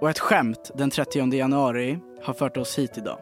[0.00, 3.18] och ett skämt den 30 januari har fört oss hit idag.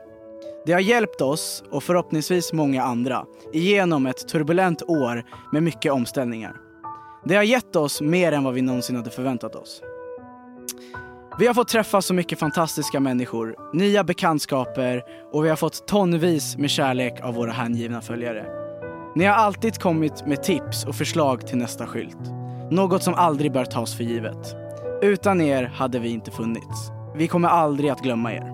[0.66, 6.56] Det har hjälpt oss, och förhoppningsvis många andra, igenom ett turbulent år med mycket omställningar.
[7.24, 9.82] Det har gett oss mer än vad vi någonsin hade förväntat oss.
[11.38, 16.56] Vi har fått träffa så mycket fantastiska människor, nya bekantskaper och vi har fått tonvis
[16.56, 18.46] med kärlek av våra hängivna följare.
[19.14, 22.18] Ni har alltid kommit med tips och förslag till nästa skylt.
[22.70, 24.67] Något som aldrig bör tas för givet.
[25.02, 26.90] Utan er hade vi inte funnits.
[27.14, 28.52] Vi kommer aldrig att glömma er.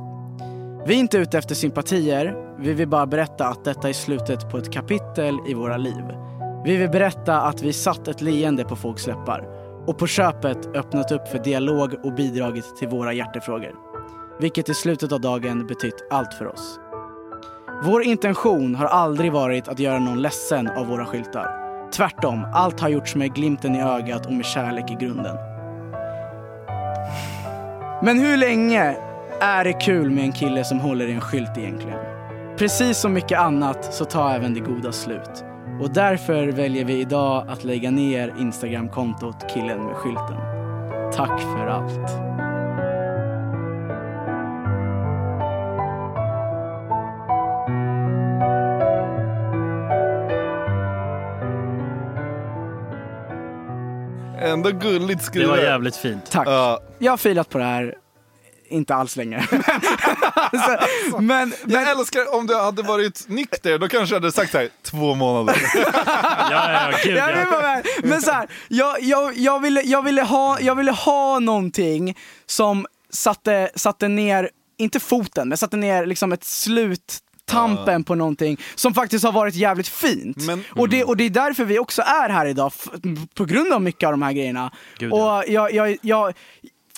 [0.86, 4.58] Vi är inte ute efter sympatier, vi vill bara berätta att detta är slutet på
[4.58, 6.04] ett kapitel i våra liv.
[6.64, 9.44] Vi vill berätta att vi satt ett leende på folks läppar
[9.86, 13.74] och på köpet öppnat upp för dialog och bidragit till våra hjärtefrågor.
[14.40, 16.80] Vilket i slutet av dagen betytt allt för oss.
[17.84, 21.64] Vår intention har aldrig varit att göra någon ledsen av våra skyltar.
[21.92, 25.53] Tvärtom, allt har gjorts med glimten i ögat och med kärlek i grunden.
[28.02, 28.96] Men hur länge
[29.40, 31.98] är det kul med en kille som håller i en skylt egentligen?
[32.58, 35.44] Precis som mycket annat så tar även det goda slut.
[35.82, 40.36] Och därför väljer vi idag att lägga ner Instagramkontot Killen med skylten.
[41.12, 42.10] Tack för allt.
[54.44, 55.48] Ändå gulligt Det skrivet.
[55.48, 56.30] var jävligt fint.
[56.30, 56.48] Tack.
[56.48, 56.80] Ja.
[56.98, 57.94] Jag har filat på det här,
[58.68, 59.46] inte alls länge.
[61.10, 64.52] Så, men, Jag men, älskar om du hade varit nykter, då kanske jag hade sagt
[64.52, 65.62] så här, två månader.
[66.50, 70.74] Ja, ja, gud, Ja, men så här, jag, jag, jag, ville, jag, ville ha, jag
[70.74, 72.16] ville ha någonting
[72.46, 78.60] som satte, satte ner, inte foten, men satte ner liksom ett slut tampen på någonting
[78.74, 80.46] som faktiskt har varit jävligt fint.
[80.46, 82.72] Men- och, det, och det är därför vi också är här idag,
[83.34, 84.72] på grund av mycket av de här grejerna.
[84.98, 85.38] Gud, ja.
[85.38, 86.34] och jag, jag, jag,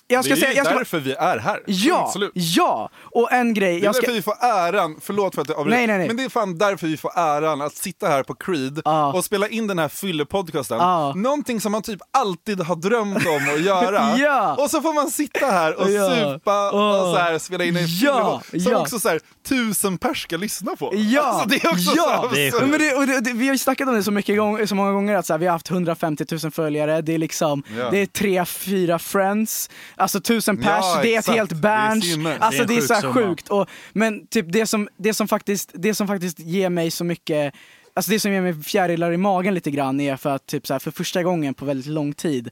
[0.08, 1.60] jag ska Det är säga, jag ska, därför vi är här.
[1.66, 2.30] ja, slut.
[2.34, 2.90] ja!
[3.02, 5.66] Och en grej, Det är jag ska, därför vi får äran, förlåt för att jag
[5.66, 6.06] Nej, nej, nej.
[6.06, 9.12] men det är fan därför vi får äran att sitta här på Creed Ja.
[9.12, 10.78] och spela in den här fyllepodcasten.
[10.78, 11.12] Ja.
[11.16, 14.02] Någonting som man typ alltid har drömt om att göra.
[14.18, 14.54] Ja.
[14.64, 16.10] Och så får man sitta här och Ja.
[16.32, 18.40] supa och så här, spela in en Ja.
[18.50, 18.78] fyllepodd som Ja.
[18.80, 20.92] också så här, tusen pers ska lyssna på.
[20.94, 22.02] Ja, Alltså, det är också ja.
[22.02, 22.60] så här Det är absurt.
[22.62, 24.66] Ja, Men det, och det, det, vi har ju snackat om det så, mycket gång,
[24.68, 27.62] så många gånger att så här, vi har haft 150 000 följare, det är liksom,
[27.78, 27.90] Ja.
[27.90, 32.02] det är tre, fyra friends, alltså tusen pers, Ja, det är ett helt band.
[32.40, 33.48] Alltså Det är så här sjukt.
[33.48, 37.54] Och, men typ det som, det, som faktiskt, det som faktiskt ger mig så mycket
[37.94, 40.74] Alltså det som ger mig fjärilar i magen lite grann är för att typ så
[40.74, 42.50] här, för första gången på väldigt lång tid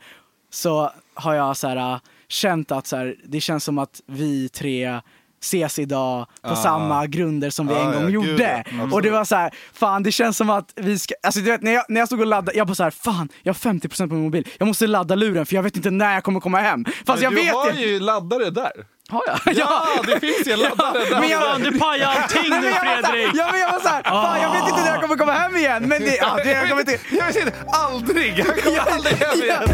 [0.51, 4.49] så har jag så här, äh, känt att så här, det känns som att vi
[4.49, 5.01] tre
[5.45, 6.57] ses idag på Ah.
[6.57, 8.43] samma grunder som vi Ah, en gång ja, gjorde.
[8.43, 8.95] ja, absolut.
[8.95, 11.63] och det var så här, fan det känns som att vi ska, alltså du vet
[11.63, 14.09] när jag, när jag stod och laddade, jag bara så här, fan jag har 50%
[14.09, 16.59] på min mobil, jag måste ladda luren för jag vet inte när jag kommer komma
[16.61, 16.85] hem.
[17.07, 18.01] Fast jag du vet har ju.
[18.01, 18.73] laddare där.
[19.09, 19.55] Har jag?
[19.57, 21.21] Ja, det finns ju en laddare där.
[21.21, 23.31] Men jag- du pajar allting nu Men jag var så Fredrik!
[23.35, 25.83] Ja men jag var såhär, fan jag vet inte när jag kommer komma hem igen.
[25.89, 26.99] Men det, ja, det, jag kommer inte...
[27.11, 28.45] Jag vet inte, aldrig!
[28.47, 29.69] Han kommer aldrig hem igen.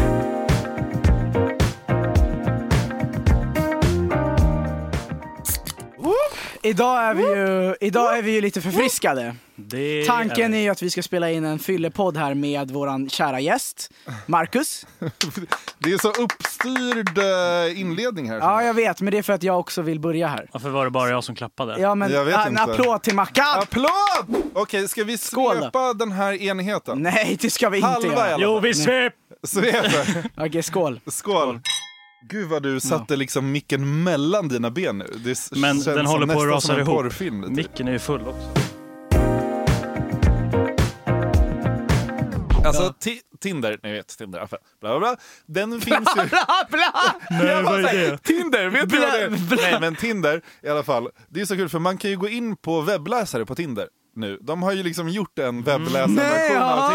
[6.61, 9.35] Idag är vi ju, idag är vi ju lite förfriskade.
[9.55, 13.39] Det Tanken är ju att vi ska spela in en fyllepodd här med våran kära
[13.39, 13.91] gäst,
[14.25, 14.85] Marcus.
[15.79, 18.37] Det är så uppstyrd eh, inledning här.
[18.37, 20.49] Ja jag vet, men det är för att jag också vill börja här.
[20.51, 21.79] Varför var det bara jag som klappade?
[21.79, 22.63] Ja men Jag vet en inte.
[22.63, 23.59] applåd till Mackan!
[23.59, 24.35] Applåd!
[24.53, 25.61] Okej, ska vi Skål då.
[25.61, 27.01] svepa den här enigheten?
[27.03, 28.37] Nej det ska vi inte Halva i göra.
[28.41, 29.13] Jo, vi svep!
[29.43, 30.23] Sveper.
[30.37, 30.99] Okej skål.
[31.07, 31.59] Skål.
[32.29, 35.05] Gud vad du satte liksom micken mellan dina ben nu.
[35.25, 36.85] Det Men den håller på att rasa ihop.
[36.85, 37.45] porrfilm.
[37.55, 38.47] Micken är ju full också.
[42.65, 45.15] Alltså ti- Tinder, ni vet Tinder, bla bla bla.
[45.45, 46.21] Den finns ju...
[46.29, 46.93] Bla, bla.
[47.29, 48.17] Nej, vad är det?
[48.17, 49.29] Tinder, vet du vad det är?
[49.29, 49.57] bla.
[49.61, 52.29] Nej men Tinder i alla fall, det är så kul för man kan ju gå
[52.29, 54.37] in på webbläsare på Tinder nu.
[54.41, 56.89] De har ju liksom gjort en webbläsarversion av aha,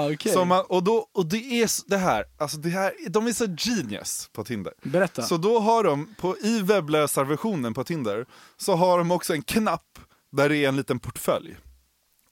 [0.00, 0.14] Tinder.
[0.14, 0.32] okej.
[0.32, 3.46] Som man, och, då, och det är det här, alltså det här, de är så
[3.58, 4.72] genius på Tinder.
[4.82, 5.22] Berätta.
[5.22, 8.26] Så då har de, på, i webbläsarversionen på Tinder,
[8.56, 9.98] så har de också en knapp
[10.32, 11.56] där det är en liten portfölj.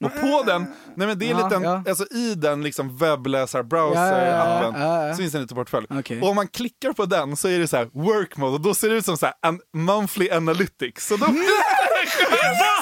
[0.05, 0.67] Och på den,
[0.97, 1.83] nej men det är Ja, liten, ja.
[1.89, 5.15] alltså i den liksom webbläsar-browser-appen Ja, ja, ja, ja.
[5.15, 5.87] så finns det en liten portfölj.
[5.91, 6.21] Okej.
[6.21, 8.75] Och om man klickar på den så är det så här work mode och då
[8.75, 11.06] ser det ut som så här an monthly analytics.
[11.06, 11.27] Så då...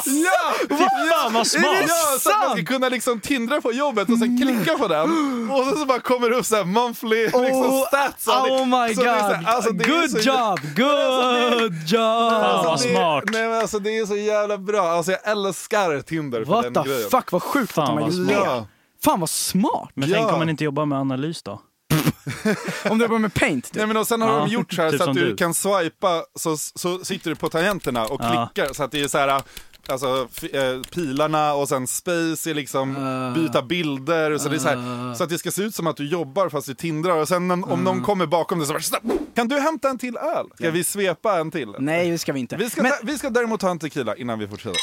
[0.05, 0.55] Ja!
[0.69, 1.65] Fy fan vad smart!
[1.89, 5.11] Ja, så att man ska kunna liksom tindra på jobbet och sen klicka på den
[5.51, 8.27] och så, så bara kommer det upp så här monthly liksom, Oh, stats.
[8.27, 9.05] och det- oh my god!
[9.07, 10.59] här- alltså, Good så- job!
[10.77, 12.31] Good job!
[12.31, 13.25] Fan, vad det, smart.
[13.33, 14.89] Nej, men alltså, det är så jävla bra.
[14.89, 17.11] Alltså, jag älskar Tinder för What den grejen.
[17.17, 18.45] Fuck vad sjukt Fan, att de har vad gjort smart.
[18.45, 18.51] det.
[18.51, 18.67] Ja.
[19.05, 19.91] Fan vad smart!
[19.95, 20.17] Men Ja.
[20.17, 21.61] tänk om man inte jobbar med analys då?
[22.91, 23.75] Om du jobbar med paint typ.
[23.75, 25.37] Nej, men och sen har Ja, de gjort så här typ så att du, du.
[25.37, 28.49] kan swipa så, så sitter du på tangenterna och Ja.
[28.55, 29.43] klickar så att det är så här
[29.89, 33.35] Alltså f- eh, pilarna och sen space är liksom Ah.
[33.35, 35.97] byta bilder så, det är så, här, så att det ska se ut som att
[35.97, 37.73] du jobbar fast du tindrar och sen om, Ah.
[37.73, 40.47] om någon kommer bakom dig så bara Kan du hämta en till öl?
[40.55, 41.75] Ska vi svepa en till?
[41.79, 42.57] Nej det ska vi inte.
[42.57, 44.79] Vi ska, Men ta, vi ska däremot ta en tequila innan vi fortsätter.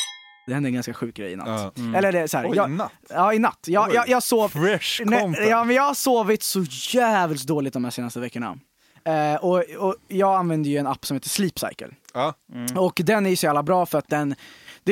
[0.49, 1.73] Det hände en ganska sjuk grej i natt.
[1.75, 1.97] Ja.
[1.97, 2.91] Eller det är så här, Oj, jag, natt.
[3.09, 3.65] Ja i natt.
[3.67, 4.49] Jag, jag, jag sov...
[4.49, 5.49] Fresh Nej, content.
[5.49, 8.57] ja, men jag har sovit så jävligt dåligt de här senaste veckorna.
[9.05, 11.89] Eh, och, och jag använder ju en app som heter Sleep Cycle.
[12.13, 12.33] Ja.
[12.75, 14.35] Och den är ju så jävla bra för att den,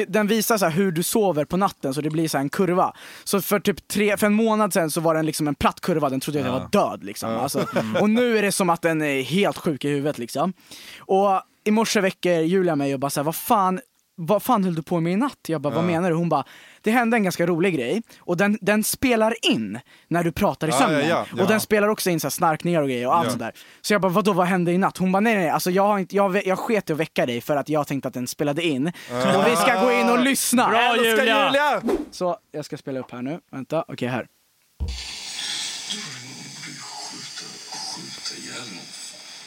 [0.08, 2.50] den visar så här hur du sover på natten så det blir så här en
[2.50, 2.94] kurva.
[3.24, 6.10] Så för typ tre, för en månad sedan så var den liksom en platt kurva,
[6.10, 7.30] den trodde jag att jag var död liksom.
[7.30, 7.66] Alltså,
[8.02, 10.54] och nu är det som att den är helt sjuk i huvudet liksom.
[11.00, 13.80] Och i morse väcker Julia mig och bara såhär, vad fan,
[14.20, 15.38] vad fan höll du på med i natt?
[15.48, 16.16] Jag bara, vad menar du?
[16.16, 16.44] Hon bara,
[16.82, 20.72] det hände en ganska rolig grej och den, den spelar in när du pratar i
[20.72, 21.00] Ja, sömnen.
[21.02, 21.42] ja, ja, ja.
[21.44, 23.30] Och den spelar också in så här snarkningar och grejer och allt Ja.
[23.30, 23.52] sånt där.
[23.82, 24.98] Så jag bara, vadå vad hände i natt?
[24.98, 25.52] Hon bara, nej nej, nej.
[25.52, 28.08] Alltså jag, har inte, jag, jag sket i att väcka dig för att jag tänkte
[28.08, 28.88] att den spelade in.
[28.88, 30.70] Och vi ska gå in och lyssna.
[30.70, 31.46] Bra, Julia!
[31.46, 31.82] Julia!
[32.12, 34.28] Så jag ska spela upp här nu, vänta, okej här.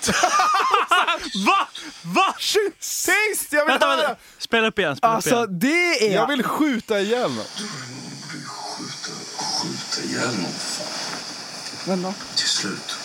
[1.47, 1.69] Va?
[2.03, 2.35] Va?
[2.39, 3.53] Sist!
[3.53, 3.97] Jag vill Vänta, höra!
[3.97, 4.17] vänta.
[4.39, 5.59] Spela upp igen, spela upp Alltså igen.
[5.59, 6.15] det är...
[6.15, 7.45] Jag vill skjuta ihjäl någon.
[9.39, 10.53] skjuta ihjäl någon
[12.03, 12.15] Vänta.
[12.37, 12.97] till slut.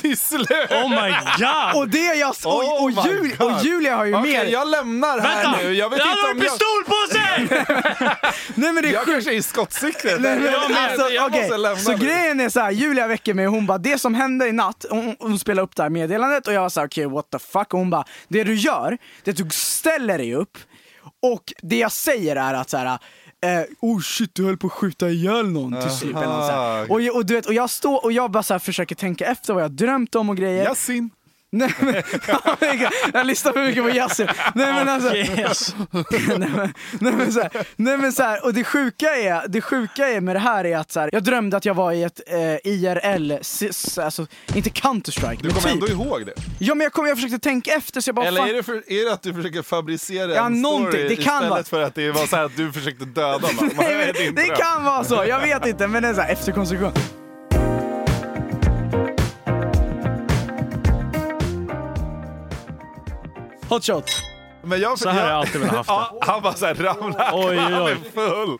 [0.00, 0.48] Till slut!
[0.70, 1.76] Oh my god!
[1.80, 2.34] Och det jag...
[2.44, 3.52] Och, Oh och, my Jul, God.
[3.52, 4.44] och Julia har ju Okej, mer...
[4.44, 5.58] jag lämnar här Vänta!
[5.62, 5.72] nu.
[5.72, 6.52] Jag vet Han inte har om en jag...
[6.52, 7.64] pistol på sig!
[8.54, 10.20] Nej men det är Jag kanske är i skottsiktet.
[10.20, 11.40] Nej, men, jag alltså, jag okej.
[11.40, 11.98] måste lämna Så nu.
[11.98, 14.86] grejen är så här, Julia väcker mig och hon bara, det som hände i natt,
[14.90, 17.38] hon, hon spelar upp det här meddelandet och jag var så här, okej what the
[17.38, 20.58] fuck, och hon bara, det du gör, det är att du ställer dig upp
[21.22, 22.98] och det jag säger är att så här.
[23.44, 26.16] Eh, oh shit, du höll på att skjuta ihjäl någon till slut.
[26.16, 26.92] eller något så här.
[26.92, 29.26] Och, jag- och, du vet, och jag står och jag bara så här försöker tänka
[29.26, 30.64] efter vad jag drömt om och grejer.
[30.64, 31.10] Yasin.
[31.52, 31.94] Nej, men,
[33.14, 34.28] jag lyssnar för mycket på Yasin.
[34.54, 35.08] Nej men alltså,
[36.38, 39.60] nej, men, nej, men så här, nej men så här, och det sjuka är, det
[39.60, 42.02] sjuka är med det här är att så här, jag drömde att jag var i
[42.02, 45.90] ett eh, IRL, s- alltså inte Counter-Strike, Du men kommer typ.
[45.90, 46.32] ändå ihåg det?
[46.58, 48.62] Ja men jag, kom, jag försökte tänka efter så jag bara Eller fan, är det,
[48.62, 51.62] för, är det att du försöker fabricera Ja, en story Det kan istället vara.
[51.64, 53.70] för att det var så här att du försökte döda någon?
[53.76, 54.56] Nej, men, det dröm?
[54.56, 56.92] kan vara så, jag vet inte men det är så här efterkonstruktion.
[63.68, 64.04] Hot shot.
[64.62, 66.16] Men jag, Så här har jag alltid velat haft det.
[66.20, 67.92] ja, Han bara såhär ramlar, Oj, oj, han oj.
[67.92, 68.58] är full.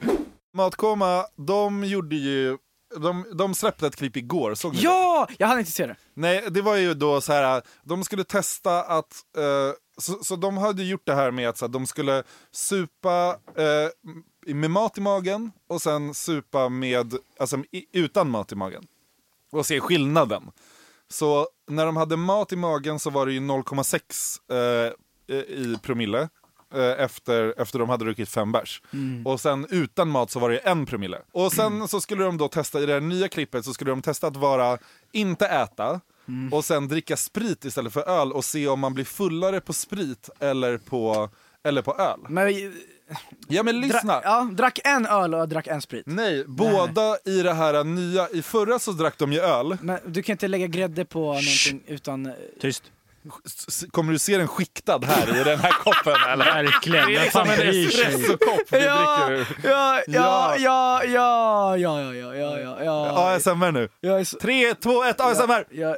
[0.55, 2.59] Matkoma, de gjorde ju,
[2.97, 4.85] de, de släppte ett klipp igår, såg ni det?
[4.85, 5.29] Ja!
[5.39, 5.97] Jag hade inte se det.
[6.15, 7.63] Nej, det var ju då så här.
[7.85, 11.67] de skulle testa att, eh, så, så de hade gjort det här med att så
[11.67, 12.23] här, de skulle
[12.53, 18.55] supa eh, med mat i magen och sen supa med, alltså i, utan mat i
[18.55, 18.87] magen.
[19.53, 20.51] Och se skillnaden.
[21.09, 24.93] Så när de hade mat i magen så var det ju 0,6
[25.29, 26.29] eh, i promille.
[26.75, 28.83] eh, Efter, efter de hade druckit fem bärs.
[29.25, 31.19] Och sen utan mat så var det en promille.
[31.33, 34.03] Och sen så skulle de då testa, i det här nya klippet så skulle de
[34.03, 34.79] testa att vara,
[35.13, 36.01] inte äta,
[36.53, 40.31] och sen dricka sprit istället för öl och se om man blir fullare på sprit
[40.39, 41.29] eller på,
[41.65, 42.21] eller på öl.
[42.29, 42.73] Men,
[43.49, 44.13] Ja men lyssna!
[44.13, 46.03] dra, ja, drack en öl och jag drack en sprit.
[46.07, 49.77] Nej, båda i det här nya, i förra så drack de ju öl.
[49.83, 52.33] Men du kan inte lägga grädde på någonting utan...
[52.61, 52.83] Tyst.
[53.47, 56.45] S- Kommer du se den skiktad här i den här koppen eller?
[56.45, 57.07] Verkligen.
[57.09, 59.57] Det är liksom en espressokopp vi Ja, dricker.
[59.71, 61.05] ja, ja, Ja.
[61.05, 63.35] ja, ja, ja, ja, ja, ja, ja, ja.
[63.37, 63.89] ASMR nu.
[64.01, 64.39] Jag är så...
[64.39, 65.65] 3, 2, 1, ASMR!
[65.71, 65.97] Jag,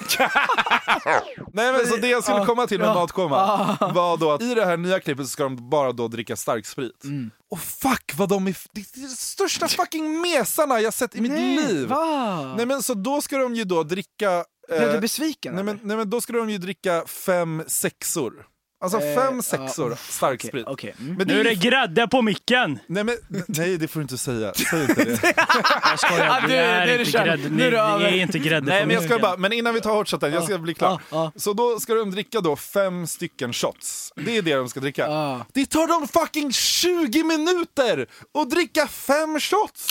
[1.52, 2.94] Nej men så det jag skulle Ja, komma till med ja.
[2.94, 6.36] matkoma var då att i det här nya klippet så ska de bara då dricka
[6.36, 7.04] starksprit.
[7.04, 7.30] Mm.
[7.50, 11.32] Och fuck vad de är, det är de största fucking mesarna jag sett i mitt
[11.32, 11.88] nej, liv!
[11.88, 12.54] Va?
[12.56, 14.44] Nej men så då ska de ju då dricka...
[14.68, 18.46] Blev eh, du besviken nej, men, nej men då ska de ju dricka fem sexor.
[18.82, 20.64] Alltså Eh, fem sexor uff, starksprit.
[20.66, 20.94] okej, okej.
[21.04, 21.14] Mm.
[21.16, 22.78] Men Nu är det grädde på micken!
[22.86, 23.16] nej, men,
[23.48, 24.54] nej, det får du inte säga.
[24.54, 25.20] Säg inte det.
[25.82, 27.24] Jag skojar, Ja, det nu- nu är är det inte kört.
[27.26, 27.48] grädde.
[27.48, 28.04] Nu är Ni, det ni över.
[28.04, 29.22] är inte grädde Nej, på men jag ska micken.
[29.30, 30.90] bara, men innan vi tar hotshoten, jag ska bli klar.
[30.90, 31.32] ja, ja.
[31.36, 34.12] Så då ska de dricka då fem stycken shots.
[34.16, 35.02] Det är det de ska dricka.
[35.06, 35.46] Ja.
[35.52, 38.06] Det tar dem fucking 20 minuter
[38.38, 39.88] att dricka fem shots!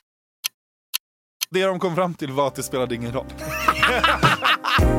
[1.51, 3.25] Det de kom fram till var att det spelade ingen roll.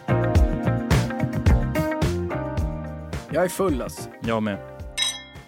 [3.33, 4.01] Jag är full alltså.
[4.23, 4.57] Jag med.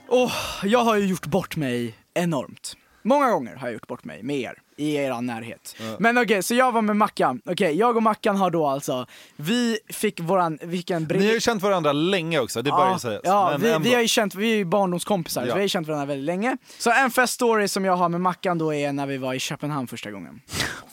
[0.07, 0.31] Åh,
[0.63, 2.73] jag har ju gjort bort mig enormt.
[3.01, 5.75] Många gånger har jag gjort bort mig med er, i er närhet.
[5.99, 7.41] Men okej, så jag var med Mackan.
[7.45, 11.63] Okej, jag och Mackan har då alltså, vi fick våran, vilken Ni har ju känt
[11.63, 13.21] varandra länge också, det bör ju sägas.
[13.23, 13.89] Ja, vi, ändå.
[13.89, 15.47] vi har ju känt, vi är ju barndomskompisar, Ja.
[15.47, 16.57] så vi har ju känt varandra väldigt länge.
[16.77, 19.39] Så en fest story som jag har med Mackan då är när vi var i
[19.39, 20.41] Köpenhamn första gången.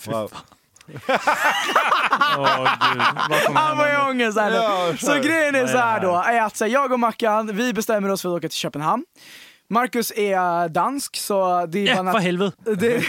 [0.06, 0.32] Wow.
[0.92, 1.02] Gud,
[3.46, 4.56] kommer Han var i ångest här nu.
[4.56, 7.72] Ja, Så grejen är så här då, är att så här, jag och Mackan, vi
[7.72, 9.04] bestämmer oss för att åka till Köpenhamn.
[9.70, 12.56] Marcus är dansk, så det är Ja, för helvete.
[12.74, 13.02] det,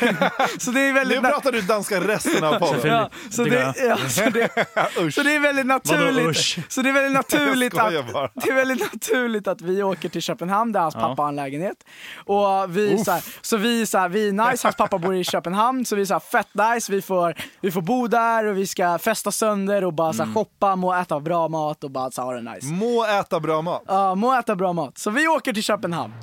[0.59, 1.21] Så det är väldigt...
[1.23, 2.79] Nu pratar du danska resten av podden.
[2.91, 4.49] Ja, så, Det ja, så, det,
[5.13, 6.57] så det är väldigt naturligt.
[6.69, 7.91] Så det är väldigt naturligt att,
[8.33, 11.01] det är väldigt naturligt att vi åker till Köpenhamn där hans Ja.
[11.01, 11.77] pappa har en lägenhet.
[12.25, 15.23] Och vi, så, här, så vi, så här, vi är nice, hans pappa bor i
[15.23, 18.57] Köpenhamn, så vi är så här, fett nice, vi får, vi får bo där och
[18.57, 20.29] vi ska festa sönder och bara så Mm.
[20.35, 22.67] här, shoppa, må äta bra mat och bara så här, ha det nice.
[22.67, 23.83] Må äta bra mat.
[23.87, 24.97] Ja, må äta bra mat.
[24.97, 26.13] Så vi åker till Köpenhamn.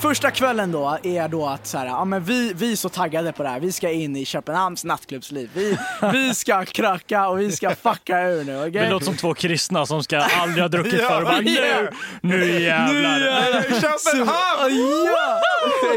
[0.00, 3.32] Första kvällen då är då att så här, ja, men vi, vi är så taggade
[3.32, 5.50] på det här, vi ska in i Köpenhamns nattklubbsliv.
[5.54, 5.78] Vi,
[6.12, 8.70] vi ska kröka och vi ska fucka ur nu, okej?
[8.70, 11.22] Det låter som två kristna som ska aldrig ha druckit Ja, förr.
[11.22, 12.92] Bara, nu, nu jävlar.
[12.92, 13.62] Nu jävlar.
[13.62, 14.76] Köpenhamn!
[15.06, 15.40] Ja,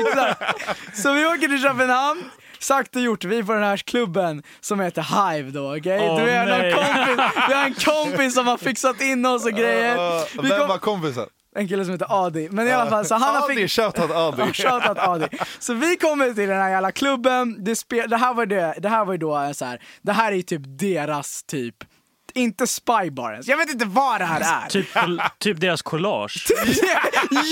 [0.07, 0.97] exakt.
[1.01, 2.23] Så vi åker till Köpenhamn.
[2.59, 6.09] Sagt och gjort, vi är på den här klubben som heter Hive då, okej?
[6.09, 6.73] Åh, du är någon nej.
[6.73, 9.95] kompis, vi har en kompis som har fixat in oss och grejer.
[9.95, 11.25] Uh, Vi vem kom- var kompisen?
[11.55, 12.49] En kille som heter Adi.
[12.51, 13.95] Men i alla fall, så han har Adi, fixat...
[13.95, 14.41] shoutout Adi.
[14.41, 15.27] Ja, shoutout Adi.
[15.59, 18.89] Så vi kommer till den här jävla klubben, det, spe, det, här, var det, det
[18.89, 21.75] här var ju då så här, det här är typ deras typ,
[22.35, 23.47] inte spybar ens.
[23.47, 24.69] Jag vet inte vad det här är.
[24.69, 24.87] Typ,
[25.39, 26.47] typ deras collage.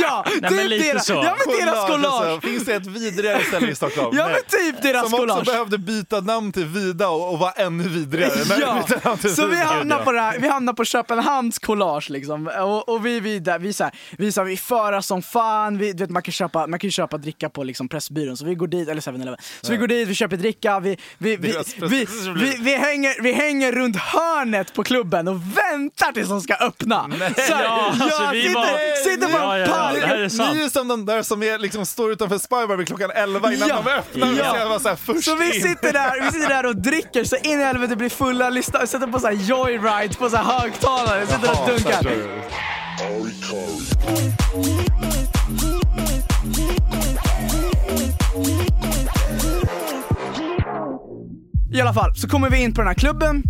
[0.02, 1.14] ja, men typ lite deras, så.
[1.14, 1.94] ja men deras alltså.
[1.94, 2.44] collage.
[2.44, 4.18] Finns det ett vidrigare ställe i Stockholm?
[4.18, 4.34] Ja Nej.
[4.34, 5.46] men typ deras Som också collage.
[5.46, 8.32] behövde byta namn till Vida och, och vara ännu vidrigare.
[8.50, 8.60] Nej,
[9.04, 12.48] Ja, så vi hamnar på det här, vi hamnar på Köpenhamns collage liksom.
[12.48, 15.78] Och, och vi, vi, där, vi, så här, vi, så här, vi föra som fan,
[15.78, 18.56] vi, du vet, man, kan köpa, man kan köpa dricka på liksom Pressbyrån, så vi
[18.56, 19.38] går dit, eller 7-Eleven.
[19.62, 23.22] Så vi går dit, vi köper dricka, vi, vi, vi, Deras vi, vi, vi, hänger,
[23.22, 27.10] vi hänger runt hörnet på klubben och väntar tills de ska öppna.
[27.36, 30.56] Så här, Ja, alltså, vi sitter, var- sitter på Ja, en ja, ja, är sant.
[30.56, 33.68] Ni är som de där som är, liksom, står utanför Spybar vid klockan 11 innan
[33.70, 33.82] Ja.
[33.86, 34.28] de öppnar.
[34.38, 34.80] Ja.
[34.80, 37.96] Så här, Så vi sitter där, vi sitter där och dricker så in i helvete
[37.96, 41.68] blir fulla, lyssnar, sätter på så här joyride på så här högtalare, sitter och Jaha,
[41.68, 42.08] dunkar.
[51.74, 53.44] I alla fall, så kommer vi in på den här klubben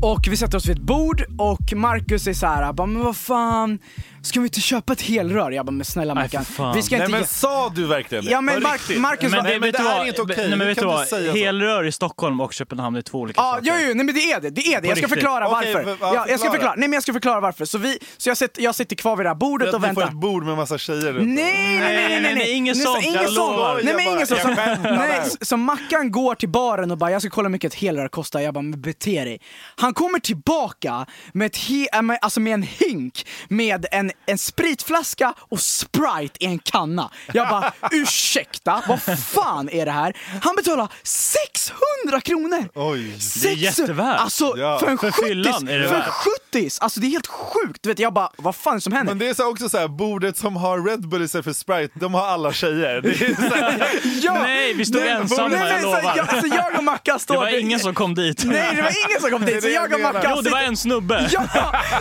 [0.00, 3.16] och vi sätter oss vid ett bord och Marcus är så här, bara, men vad
[3.16, 3.78] fan,
[4.22, 5.50] ska vi inte köpa ett helrör?
[5.50, 7.18] Jag bara, men snälla Nej, Mackan, vi ska Nej inte...
[7.18, 8.30] men sa du verkligen det?
[8.30, 8.98] Ja, men Mar-?
[8.98, 10.04] Marcus Men var- det, men vet det du här vad?
[10.04, 10.36] är inte okej.
[10.38, 11.36] Nej, men Du vet du inte vad?
[11.36, 13.66] Helrör i Stockholm och Köpenhamn är två olika Ja, saker.
[13.66, 14.88] ja, ja, nej men det är det, det är det.
[14.88, 15.90] Jag ska förklara Okej, varför.
[16.00, 16.74] ja, ja, jag ska förklara.
[16.76, 17.64] nej men jag ska förklara varför.
[17.64, 19.88] Så, vi, så jag, sitter, jag sitter kvar vid det här bordet Att och ni
[19.88, 20.08] får väntar.
[20.08, 21.28] ett bord med massa tjejer runt.
[21.28, 22.50] Nej, nej, nej, nej, nej, nej.
[22.52, 23.56] ingen Nej, sånt, ingen jag sånt.
[23.84, 24.58] Nej, men Jag bara- sånt.
[24.84, 27.78] jag nej, så- Mackan går till baren och bara, jag ska kolla hur mycket ett
[27.80, 28.40] helrör kostar.
[28.40, 29.40] Jag bara, men bete dig.
[29.76, 34.38] Han kommer tillbaka med, ett he, med, alltså med en hink med en en, en
[34.38, 37.10] spritflaska och Sprite i en kanna.
[37.32, 40.16] Jag bara, ursäkta, vad fan är det här?
[40.42, 42.68] Han betalar 600 kronor!
[42.74, 43.16] Oj.
[43.42, 44.20] Det är jättevärt.
[44.20, 46.02] Alltså Ja, för en för fyllan är det för.
[46.50, 47.82] 70 Alltså det är helt sjukt!
[47.82, 49.10] Du vet, jag bara, vad fan är det som händer?
[49.10, 51.98] Men det är så också så här, bordet som har Red Bull istället för Sprite,
[51.98, 53.00] de har alla tjejer.
[53.00, 53.88] Det är så här,
[54.22, 56.02] ja, Nej, vi stod nej, ensamma, nej, jag lovar.
[56.16, 57.34] Jag, alltså jag och Mackan står...
[57.34, 58.44] Det var ingen som kom dit.
[58.44, 59.62] Nej, det var ingen som kom dit.
[59.62, 61.28] Så jag och Mackan Jo, det var en snubbe.
[61.32, 61.46] Ja,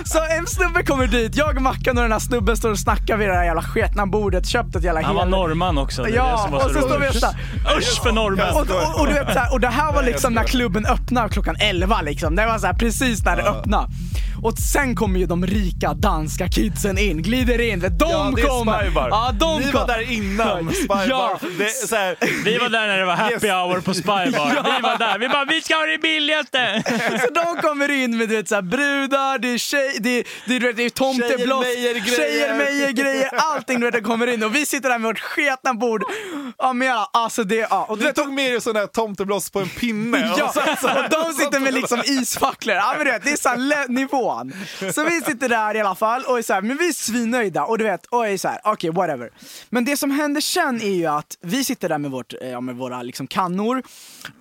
[0.05, 3.17] så en snubbe kommer dit, jag och Mackan och den här snubben står och snackar
[3.17, 6.01] vid det här jävla sketna bordet, köpt ett jävla Han var hel- norrman också.
[6.03, 7.19] Det är det Ja, som var och så står vi och roligt.
[7.19, 7.27] så
[7.77, 8.53] Usch för norrmän.
[8.53, 11.27] och, och, och, du vet, så här, och det här var liksom när klubben öppnar
[11.29, 12.35] klockan 11 liksom.
[12.35, 13.87] Det var så här, precis när det öppnade.
[14.43, 17.79] Och sen kommer ju de rika danska kidsen in, glider in.
[17.79, 18.81] De ja, det kommer.
[18.83, 19.09] Spybar.
[19.09, 19.73] Ja, de Ni kom.
[19.73, 21.05] var där innan Spybar.
[21.09, 21.39] Ja.
[21.57, 23.43] Det här, Vi var där när det var happy Yes.
[23.43, 24.23] hour på Spybar.
[24.75, 25.19] Vi var där.
[25.19, 26.83] Vi bara, vi ska ha det billigaste!
[27.27, 30.23] Så de kommer in med du vet, så här, brudar, det är tjej, det är,
[30.45, 32.17] det är, det är tomtebloss, Tjejer-mejer-grejer.
[32.17, 36.03] tjejer-mejer-grejer, allting du vet, det kommer in och vi sitter där med vårt sketna bord.
[36.57, 37.85] Ja men ja, alltså det, ja.
[37.89, 40.33] Och du vet, tog med er sån här tomtebloss på en pinne.
[40.37, 42.75] Ja, och så- så- och de sitter med liksom isfacklor.
[42.75, 43.85] Ja, men du vet, det är så här lä-
[44.29, 44.53] nivån.
[44.93, 47.65] Så vi sitter där i alla fall och är så här, men vi är svinnöjda
[47.65, 49.29] och du vet, och är så här, okej okay, whatever.
[49.69, 52.61] Men det som händer sen är ju att vi sitter där med, vårt, eh, ja,
[52.61, 53.83] med våra liksom kannor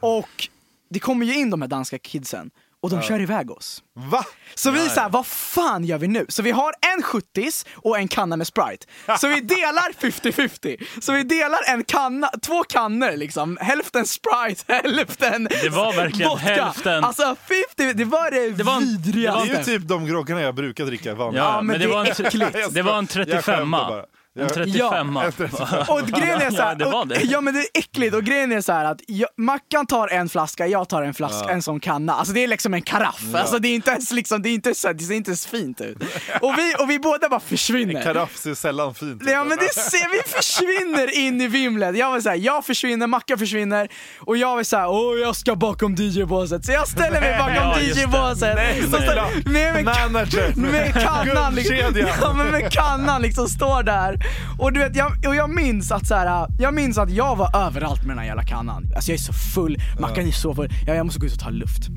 [0.00, 0.48] och
[0.90, 2.50] det kommer ju in de här danska kidsen
[2.82, 3.02] och de ja.
[3.02, 3.82] kör iväg oss.
[3.94, 4.24] Va?
[4.54, 6.26] Så vi är såhär, vad fan gör vi nu?
[6.28, 8.86] Så vi har en 70 och en kanna med Sprite.
[9.20, 10.84] Så vi delar 50-50.
[11.00, 13.58] Så vi delar en kanna, två kannor liksom.
[13.60, 16.44] Hälften Sprite, hälften Det var verkligen vodka.
[16.44, 17.04] hälften.
[17.04, 17.36] Alltså
[17.76, 19.44] 50, det var det, det var vidrigaste.
[19.46, 21.38] Det är ju typ de groggarna jag brukar dricka vanligt.
[21.38, 24.04] Ja, ja, men, men det, det, var en, det var en 35a.
[24.38, 25.18] En 35
[25.60, 26.76] ja, Och grejen är såhär...
[26.80, 30.28] ja, ja men det är äckligt och grejen är såhär att jag, Mackan tar en
[30.28, 31.50] flaska, jag tar en flaska, ja.
[31.50, 32.14] en sån kanna.
[32.14, 33.24] Alltså det är liksom en karaff.
[33.32, 33.38] Ja.
[33.38, 35.80] Alltså det är inte ens liksom, det är inte så det ser inte ens fint
[35.80, 35.96] ut.
[36.40, 37.94] Och vi, och vi båda bara försvinner.
[37.94, 39.30] En karaff ser sällan fint ut.
[39.30, 41.96] Ja men det ser, vi försvinner in i vimlet.
[41.96, 45.94] Jag var så jag försvinner, Mackan försvinner och jag vill såhär åh jag ska bakom
[45.94, 46.64] DJ-båset.
[46.64, 48.54] Så jag ställer mig bakom ja, DJ-båset.
[48.54, 49.84] Nej, så, nej, nej.
[49.84, 51.76] Med, med, med kannan liksom.
[52.20, 54.17] Ja men med kannan liksom står där
[54.58, 57.56] och du vet, jag, och jag minns att så här, jag minns att jag var
[57.56, 58.90] överallt med den här jävla kannan.
[58.96, 61.38] Alltså jag är så full, Mackan är så full, jag, jag måste gå ut och
[61.40, 61.88] ta luft.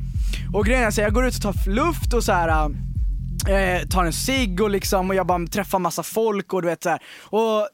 [0.54, 2.70] Och grejen är så här, jag går ut och tar luft och så här.
[3.48, 6.84] Eh, tar en cigg och liksom, och jag bara träffar massa folk och du vet
[6.84, 7.00] så här.
[7.24, 7.68] Och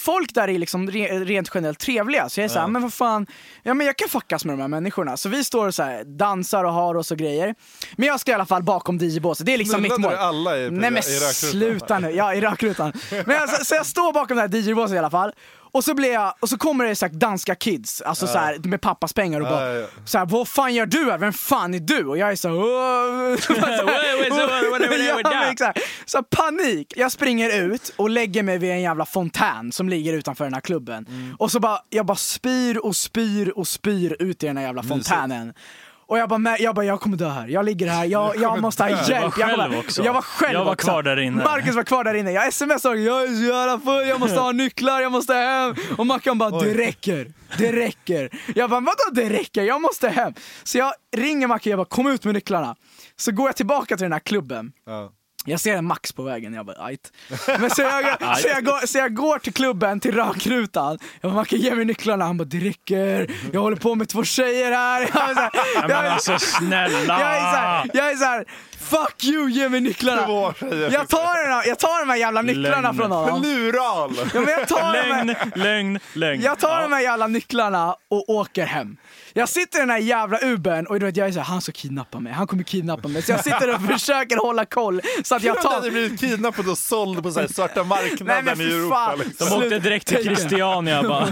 [0.00, 3.26] folk där är liksom re- rent generellt trevliga, så jag är såhär, men vad fan,
[3.62, 5.16] ja men jag kan fuckas med de här människorna.
[5.16, 7.54] Så vi står och så här, dansar och har oss och grejer.
[7.96, 10.14] Men jag ska i alla fall bakom DJ-båset, det är liksom mitt mål.
[10.14, 11.02] alla i- Nej men i
[11.50, 12.92] sluta nu, ja i rökrutan.
[13.10, 15.32] Men jag, så, så jag står bakom det här DJ-båset i alla fall.
[15.76, 18.58] Och så, blir jag, och så kommer det så här, danska kids, alltså så här,
[18.58, 21.18] med pappas pengar och bara så här, vad fan gör du här?
[21.18, 22.04] Vem fan är du?
[22.04, 22.56] Och jag är så här.
[26.06, 26.92] Så panik.
[26.96, 30.60] Jag springer ut och lägger mig vid en jävla fontän som ligger utanför den här
[30.60, 31.06] klubben.
[31.38, 34.82] Och så bara, jag bara spyr och spyr och spyr ut i den här jävla
[34.82, 35.52] fontänen.
[36.08, 37.48] Och jag bara, "Men- jag bara, jag kommer dö här.
[37.48, 39.06] Jag ligger här, jag, jag måste ha hjälp.
[39.06, 40.04] Du var jag, själv bara, också.
[40.04, 40.86] jag var själv Jag var också.
[40.86, 41.44] kvar där inne.
[41.44, 42.30] Marcus var kvar där inne.
[42.32, 45.74] Jag smsade jag är så jävla full, jag måste ha nycklar, jag måste hem.
[45.98, 47.32] Och Mackan bara, det räcker.
[47.58, 48.30] Det räcker.
[48.54, 49.62] Jag bara, vadå det räcker?
[49.62, 50.34] Jag måste hem.
[50.64, 52.76] Så jag ringer Mackan, jag bara, kom ut med nycklarna.
[53.16, 54.72] Så går jag tillbaka till den här klubben.
[54.86, 55.10] Ja.
[55.46, 57.12] Jag ser en Max på vägen, jag bara ajt.
[57.58, 60.98] Men så jag, så, jag går, så jag går till klubben, till rökrutan.
[61.20, 62.24] Jag bara, Macke ge mig nycklarna.
[62.24, 63.30] Han bara, det räcker.
[63.52, 65.00] Jag håller på med två tjejer här.
[65.00, 67.20] Jag här, men jag, alltså snälla!
[67.20, 68.44] jag är så här, jag är så här,
[68.78, 70.20] fuck you, ge mig nycklarna.
[70.92, 72.96] Jag tar, den jag tar de här jävla nycklarna Lögn.
[72.98, 73.42] från honom.
[73.42, 74.10] Lural!
[74.34, 76.42] Ja, men jag, tar Lögn, här, lögn, lögn.
[76.42, 76.80] jag tar Ja.
[76.82, 78.96] de här jävla nycklarna och åker hem.
[79.32, 81.72] Jag sitter i den här jävla Ubern och du vet, jag är såhär, han ska
[81.72, 83.22] kidnappa mig, han kommer kidnappa mig.
[83.22, 85.74] Så jag sitter och försöker hålla koll så att jag tar...
[85.74, 88.94] hade blivit kidnappad och såld på så här svarta marknaden Nej, men i Europa.
[88.94, 89.18] fan.
[89.18, 89.48] Liksom.
[89.50, 90.24] De åkte direkt till.
[90.24, 91.26] Christiania bara.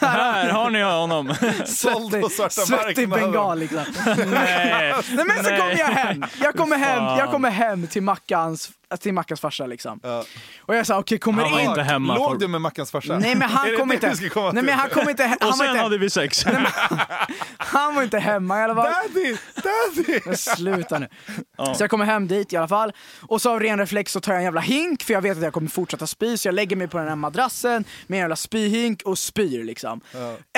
[0.00, 1.34] Här har ni honom.
[1.66, 3.32] Såld på svarta svettig marknaden.
[3.32, 3.84] bengal liksom.
[4.06, 4.94] Nej.
[5.12, 9.14] Nej men så kommer jag hem, jag kommer hem, jag kommer hem till Mackans, till
[9.14, 10.00] Mackans farsa liksom.
[10.02, 10.24] Ja.
[10.66, 11.68] Och jag sa okej kommer Han var in.
[11.68, 12.14] inte hemma.
[12.14, 13.18] Låg för- du med Mackans farsa?
[13.18, 14.14] Nej men han kom inte,
[14.52, 16.44] nej men han kom inte, han Och var sen inte, hade vi sex.
[17.58, 18.92] han var inte hemma i alla fall.
[19.14, 19.36] Daddy!
[19.54, 20.20] Daddy!
[20.26, 21.08] Men sluta nu.
[21.76, 22.92] Så jag kommer hem dit i alla fall.
[23.22, 25.42] Och så av ren reflex så tar jag en jävla hink för jag vet att
[25.42, 26.36] jag kommer fortsätta spy.
[26.36, 30.00] Så jag lägger mig på den här madrassen med en jävla spyhink och spyr liksom.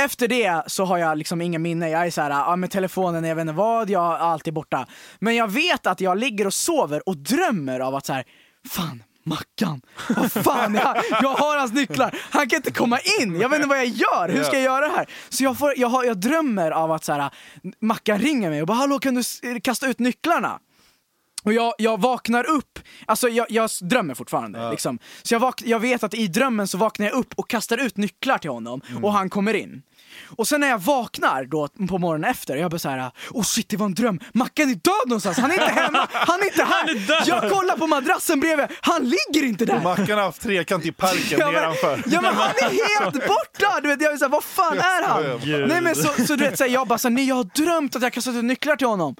[0.01, 1.90] Efter det så har jag liksom ingen minne.
[1.90, 4.87] Jag är så här, ja med telefonen, jag vet inte vad, jag är alltid borta.
[5.18, 8.21] Men jag vet att jag ligger och sover och drömmer av att så här,
[8.68, 13.48] fan Mackan, vad fan, jag, jag har hans nycklar, han kan inte komma in, jag
[13.48, 15.07] vet inte vad jag gör, hur ska jag göra det här?
[15.29, 17.31] Så jag, får, jag, har, jag drömmer av att så här,
[17.81, 20.59] Mackan ringer mig och bara hallå kan du kasta ut nycklarna?
[21.44, 24.70] Och jag, jag vaknar upp, alltså jag, jag drömmer fortfarande.
[24.70, 24.98] Liksom.
[25.22, 27.96] Så jag, vak- jag vet att i drömmen så vaknar jag upp och kastar ut
[27.96, 29.05] nycklar till honom Mm.
[29.05, 29.83] och han kommer in.
[30.37, 33.76] Och sen när jag vaknar då på morgonen efter, jag bara såhär, oh shit det
[33.76, 37.24] var en dröm, Mackan är död någonstans, han är inte hemma, han är inte här!
[37.28, 39.76] Jag kollar på madrassen bredvid, han ligger inte där!
[39.76, 42.02] Och Mackan har haft trekant i parken Ja nedanför.
[42.07, 43.81] ja men han är helt borta!
[43.83, 45.40] Du vet, jag är såhär, vad fan är han?
[45.44, 45.68] Gud.
[45.68, 47.96] Nej men så, så du vet, så här, jag bara såhär, nej jag har drömt
[47.96, 49.16] att jag kastat ut nycklar till honom.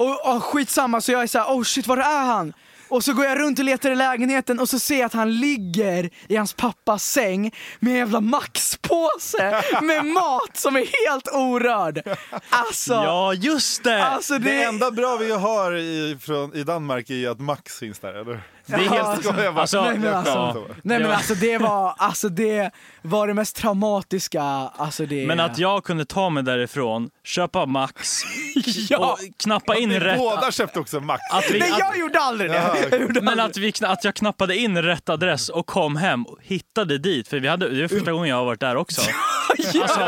[0.00, 2.52] Och, och skitsamma, så jag är såhär, oh shit var är han?
[2.88, 5.36] Och så går jag runt och letar i lägenheten och så ser jag att han
[5.40, 12.02] ligger i hans pappas säng med en jävla Max-påse med mat som är helt orörd.
[12.48, 14.04] Alltså, Ja, just det!
[14.04, 17.78] alltså Det det, enda bra vi har i, från, i Danmark är ju att Max
[17.78, 18.40] finns där, eller?
[18.70, 19.24] Det är helt...
[19.24, 19.60] Bara.
[19.60, 22.70] Alltså, Nej, men alltså, nej men alltså det var, alltså det
[23.02, 25.26] var det mest traumatiska, alltså det...
[25.26, 28.22] Men att jag kunde ta mig därifrån, köpa Max
[28.88, 28.98] ja.
[28.98, 30.18] och knappa in rätt...
[30.18, 31.20] båda köpte också Max.
[31.32, 32.88] Att vi, Nej jag gjorde aldrig det!
[32.90, 36.26] Jag gjorde men aldrig att, vi, att jag knappade in rätt adress och kom hem
[36.26, 37.28] och hittade dit.
[37.28, 39.00] För vi hade, det var första gången jag har varit där också.
[39.58, 40.00] Alltså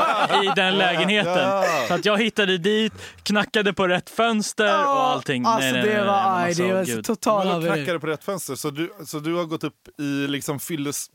[0.45, 1.49] i den lägenheten.
[1.89, 5.45] Så att jag hittade dit, knackade på rätt fönster och allting.
[5.47, 7.75] Alltså nej, nej, det nej, var, nej, aj, alltså, det var total Men haveri.
[7.75, 11.07] knackade på rätt fönster, så du, så du har gått upp i liksom fylles...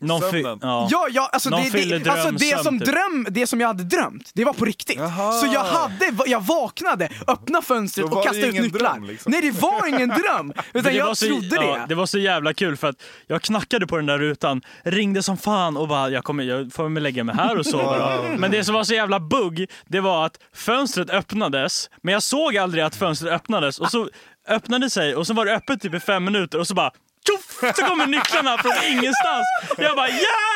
[0.00, 0.58] Någon sömnen.
[0.62, 0.88] ja.
[0.90, 2.88] Ja, ja alltså, Någon det, det, alltså det, som typ.
[2.88, 4.98] dröm, det som jag hade drömt, det var på riktigt.
[4.98, 5.32] Jaha.
[5.32, 8.92] Så jag hade, jag vaknade, öppnade fönstret och kastade ut nycklar.
[8.92, 9.32] dröm, liksom.
[9.32, 11.84] Nej det var ingen dröm, utan det var jag så, trodde ja, det.
[11.88, 15.36] det var så jävla kul för att jag knackade på den där rutan, ringde som
[15.36, 18.22] fan och bara jag, kommer, jag får väl lägga mig här och sova.
[18.38, 22.56] Men det som var så jävla bugg, det var att fönstret öppnades, men jag såg
[22.56, 24.08] aldrig att fönstret öppnades och så
[24.48, 26.92] öppnade sig och så var det öppet typ i fem minuter och så bara
[27.28, 29.44] tjoff, så kommer nycklarna från ingenstans.
[29.78, 30.48] Jag bara yeah!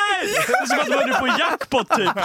[0.47, 2.15] Det är som att man var på jackpot typ.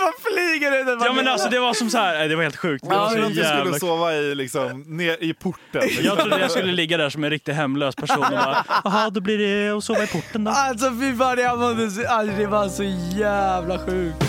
[0.00, 1.04] Vad flyger det?
[1.06, 2.84] Ja men alltså det var som så här, nej, det var helt sjukt.
[2.88, 5.82] Det Jag var trodde att du jävla skulle sova i, liksom, ner i porten.
[5.82, 6.04] Liksom.
[6.04, 9.20] Jag trodde jag skulle ligga där som en riktigt hemlös person och bara, jaha då
[9.20, 10.50] blir det att sova i porten då.
[10.50, 12.84] Alltså fy fan, jag mådde så, alltså, det var så
[13.18, 14.24] jävla sjukt.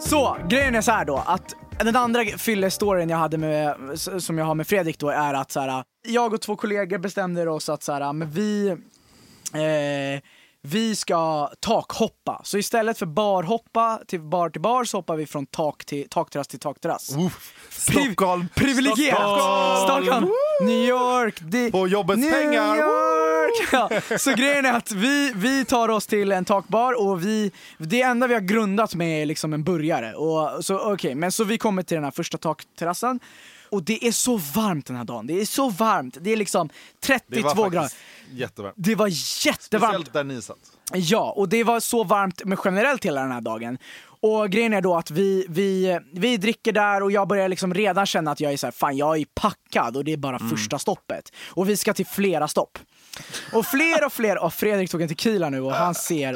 [0.00, 3.76] Så, grejen är så här då att den andra fyllestoryn jag hade med,
[4.18, 7.50] som jag har med Fredrik då är att så här, jag och två kollegor bestämde
[7.50, 8.68] oss att så här, men vi,
[9.52, 10.22] eh,
[10.62, 12.40] vi ska takhoppa.
[12.44, 16.48] Så istället för barhoppa till bar till bar så hoppar vi från tak till takterrass
[16.48, 17.10] till takterrass.
[17.70, 18.48] Stockholm!
[18.54, 19.18] Privilegierat!
[19.20, 20.04] Stockholm!
[20.04, 20.28] Stockholm!
[20.60, 21.38] New York!
[21.40, 22.76] Det, På jobbets New pengar!
[22.76, 23.13] York!
[23.72, 28.02] Ja, så grejen är att vi, vi tar oss till en takbar och vi, det
[28.02, 30.14] enda vi har grundat med är liksom en burgare.
[30.14, 33.20] Och, så, okay, men så vi kommer till den här första takterrassen
[33.70, 35.26] och det är så varmt den här dagen.
[35.26, 36.16] Det är så varmt.
[36.20, 36.68] Det är liksom
[37.00, 37.90] Det 32 var grader.
[38.30, 38.74] jättevarmt.
[38.78, 39.06] Det var
[39.46, 39.94] jättevarmt.
[39.94, 40.56] Speciellt där ni satt.
[40.92, 43.78] Ja, och det var så varmt men generellt hela den här dagen.
[44.20, 48.06] Och grejen är då att vi, vi, vi dricker där och jag börjar liksom redan
[48.06, 50.78] känna att jag är så här, fan jag är packad och det är bara första
[50.78, 51.32] stoppet.
[51.48, 52.78] Och vi ska till flera stopp.
[53.52, 56.32] Och fler och fler, och Fredrik tog en tequila nu och han ser...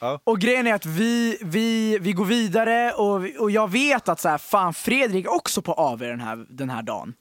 [0.00, 0.20] ja.
[0.24, 4.28] Och grejen är att vi, vi, vi går vidare och, och jag vet att så
[4.28, 7.14] här, fan Fredrik är också på AV den här, den här dagen.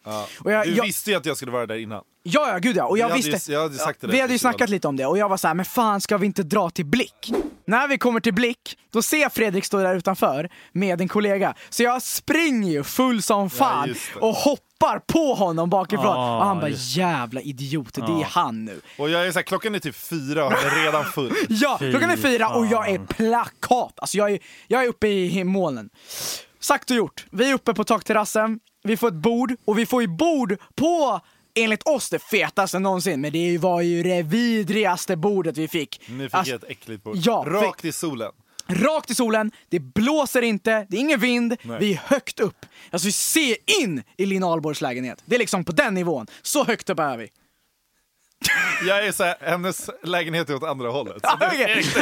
[0.43, 2.04] Och jag, Du jag, visste ju att jag skulle vara där innan.
[2.23, 2.86] Ja, ja, gud ja.
[2.86, 4.95] Och jag hade ju- visste, jag hade sagt det vi hade ju snackat lite om
[4.97, 7.32] det och jag var så här, men fan ska vi inte dra till Blick?
[7.67, 11.54] När vi kommer till Blick, då ser jag Fredrik stå där utanför med en kollega.
[11.69, 14.19] Så jag springer ju full som fan det.
[14.19, 14.63] och hoppar
[15.07, 16.05] på honom bakifrån.
[16.07, 18.81] Ah, och han bara just jävla idiot, det är han nu.
[18.97, 21.33] Och jag är så här, klockan är typ fyra och är redan full.
[21.49, 23.93] Ja, klockan är fyra och jag är plakat.
[23.99, 25.89] Alltså jag är, jag är uppe i molnen.
[26.59, 27.25] Sagt och gjort.
[27.29, 31.19] Vi är uppe på takterrassen, vi får ett bord och vi får ju bord på
[31.55, 36.01] enligt oss det fetaste någonsin, men det var ju det vidrigaste bordet vi fick.
[36.09, 37.15] Ni fick Alltså, ett äckligt bord.
[37.17, 38.31] Ja, Rakt i solen.
[38.69, 42.65] Rakt i solen, det blåser inte, det är ingen vind, vi är högt upp.
[42.91, 45.23] Alltså vi ser in i Lina Ahlborgs lägenhet.
[45.25, 46.27] Det är liksom på den nivån.
[46.41, 47.29] Så högt upp är vi.
[48.88, 51.15] Jag är så här, hennes lägenhet är åt andra hållet.
[51.23, 51.84] Så Okej.
[51.95, 52.02] Vi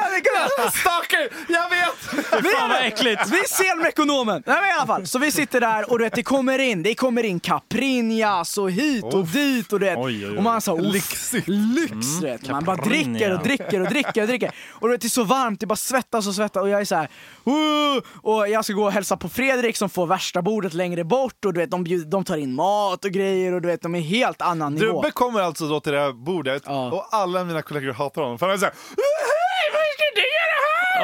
[0.00, 0.74] hade kunnat...
[0.74, 1.28] Stalker!
[1.48, 2.44] Jag vet!
[2.44, 3.22] Vi, Fan, vad äckligt.
[3.26, 4.42] vi ser med ekonomen.
[4.46, 6.82] Nej, men i alla fall, så vi sitter där och du vet, det kommer in,
[6.82, 9.98] det kommer in Caprinjas och hit och dit och du vet.
[9.98, 10.36] Oj, oj, oj.
[10.36, 11.48] Och man så Lyxigt.
[11.48, 12.48] Lyx, du vet.
[12.48, 14.52] Man bara dricker och dricker och dricker och dricker.
[14.70, 16.84] Och du vet, det är så varmt, det bara svettas och svettas och jag är
[16.84, 17.08] så här.
[17.44, 21.44] "Åh!" Och jag ska gå och hälsa på Fredrik som får värsta bordet längre bort
[21.44, 23.94] och du vet, de, bjud, de tar in mat och grejer och du vet, de
[23.94, 24.86] är helt annan nivå.
[25.02, 26.90] Dubbe kommer alltså då till det här bordet Ja.
[26.92, 28.38] och alla mina kollegor hatar honom.
[28.38, 30.47] För han är såhär Hej, vad ska du göra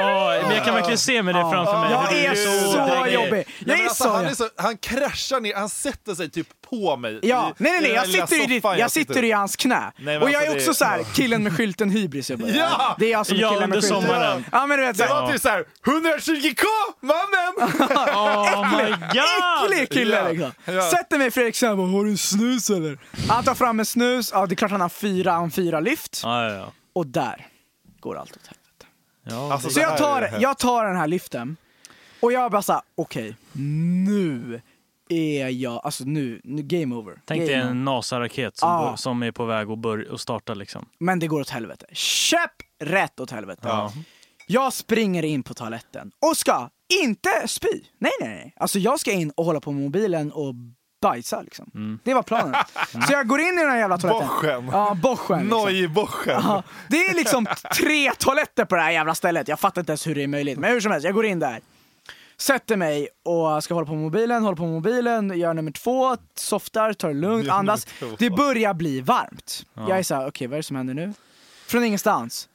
[0.00, 1.90] Ja, men jag jag kan verkligen se med det framför mig.
[1.92, 2.34] Jag du är
[2.72, 3.30] så drägg- jobbig.
[3.30, 4.10] Nej, Jag är alltså, så...
[4.10, 7.18] han, är så, han kraschar ner, han sätter sig typ på mig.
[7.22, 9.92] Ja, i- nej nej i nej, jag sitter, i soffan jag sitter i hans knä.
[9.98, 12.30] Nej, och jag är alltså, också det- så här, killen med skylten hybris.
[12.30, 12.96] Jag bara, Ja!
[12.98, 14.02] Det är jag som är Ja, killen med skylten.
[14.02, 14.44] sommaren.
[14.52, 16.64] Ja men du vet, Det så här, var typ såhär, 120k
[17.00, 17.70] mannen!
[18.14, 19.72] Oh my god!
[19.72, 20.52] äcklig kille liksom.
[20.90, 22.98] Sätter mig Fredrik såhär, bara, har du snus eller?
[23.28, 26.22] Han tar fram en snus, ja det är klart han har fyra, han fyra lyft.
[26.94, 27.46] Och där
[28.00, 28.60] går allt åt helvete.
[29.24, 31.56] Ja Alltså, Så jag tar, jag tar den här lyften
[32.20, 34.60] och jag bara såhär, okej, nu
[35.08, 37.20] är jag, alltså nu, nu game over.
[37.24, 40.54] Tänk game dig en NASA-raket som, går- som är på väg att, börja, att starta
[40.54, 40.86] liksom.
[40.98, 41.86] Men det går åt helvete.
[41.92, 42.50] Käpp
[42.84, 43.60] rätt åt helvete.
[43.62, 43.92] Ja.
[44.46, 46.70] Jag springer in på toaletten och ska
[47.02, 47.68] inte spy.
[47.98, 48.54] Nej, nej, nej.
[48.56, 50.54] Alltså jag ska in och hålla på med mobilen och
[51.04, 51.70] bajsa liksom.
[51.74, 51.98] Mm.
[52.04, 52.54] Det var planen.
[53.06, 54.28] Så jag går in i den här jävla toaletten.
[54.28, 54.68] Boschen.
[54.72, 55.38] Ja, boschen.
[55.38, 55.60] Liksom.
[55.60, 56.40] Nojboschen.
[56.44, 59.48] Ja, det är liksom tre toaletter på det här jävla stället.
[59.48, 60.58] Jag fattar inte ens hur det är möjligt.
[60.58, 61.60] Men hur som helst, jag går in där.
[62.36, 66.16] Sätter mig och ska hålla på med mobilen, håller på med mobilen, gör nummer två,
[66.34, 67.86] softar, tar det lugnt, Gör andas.
[68.18, 69.66] Det börjar bli varmt.
[69.74, 71.12] Jag är såhär, okej vad är det som händer nu?
[71.66, 72.48] Från ingenstans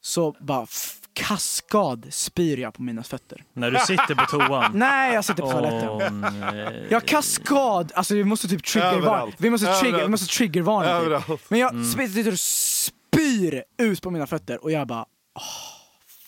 [0.00, 0.66] så bara
[1.14, 3.44] kaskad spyr jag på mina fötter.
[3.52, 4.70] När du sitter på toan.
[4.74, 6.20] Nej, jag sitter på toaletten.
[6.40, 6.86] Nej.
[6.90, 9.32] Jag kaskad, alltså vi måste typ triggervarna.
[9.38, 10.10] Vi måste, trigger, vi Överallt.
[10.10, 11.20] måste triggervarna.
[11.20, 11.40] Typ.
[11.50, 12.08] Men jag mm.
[12.08, 15.42] sitter och spyr ut på mina fötter och jag bara, åh,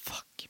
[0.05, 0.49] fuck.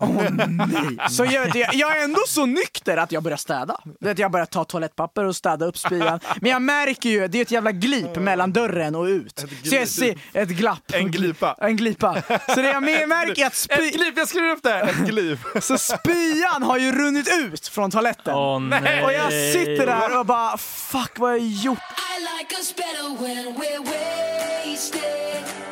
[0.00, 1.08] Åh nej.
[1.10, 3.80] Så jag, jag, jag är ändå så nykter att jag börjar städa.
[4.06, 6.20] Att jag börjar ta toalettpapper och städa upp spyan.
[6.40, 9.44] Men jag märker ju, det är ett jävla glip mellan dörren och ut.
[9.64, 10.92] Så jag ser ett glapp.
[10.92, 11.56] En glipa.
[11.60, 12.22] En glipa.
[12.54, 14.70] Så det jag märker är att Ett spy, glip, jag skriver upp det!
[14.70, 14.82] här.
[14.88, 15.38] Ett glip.
[15.60, 18.34] så spyan har ju runnit ut från toaletten.
[18.34, 19.04] Åh, nej.
[19.04, 21.78] Och jag sitter där och bara, fuck vad har jag gjort?
[21.78, 25.67] I like us better when we're wasted.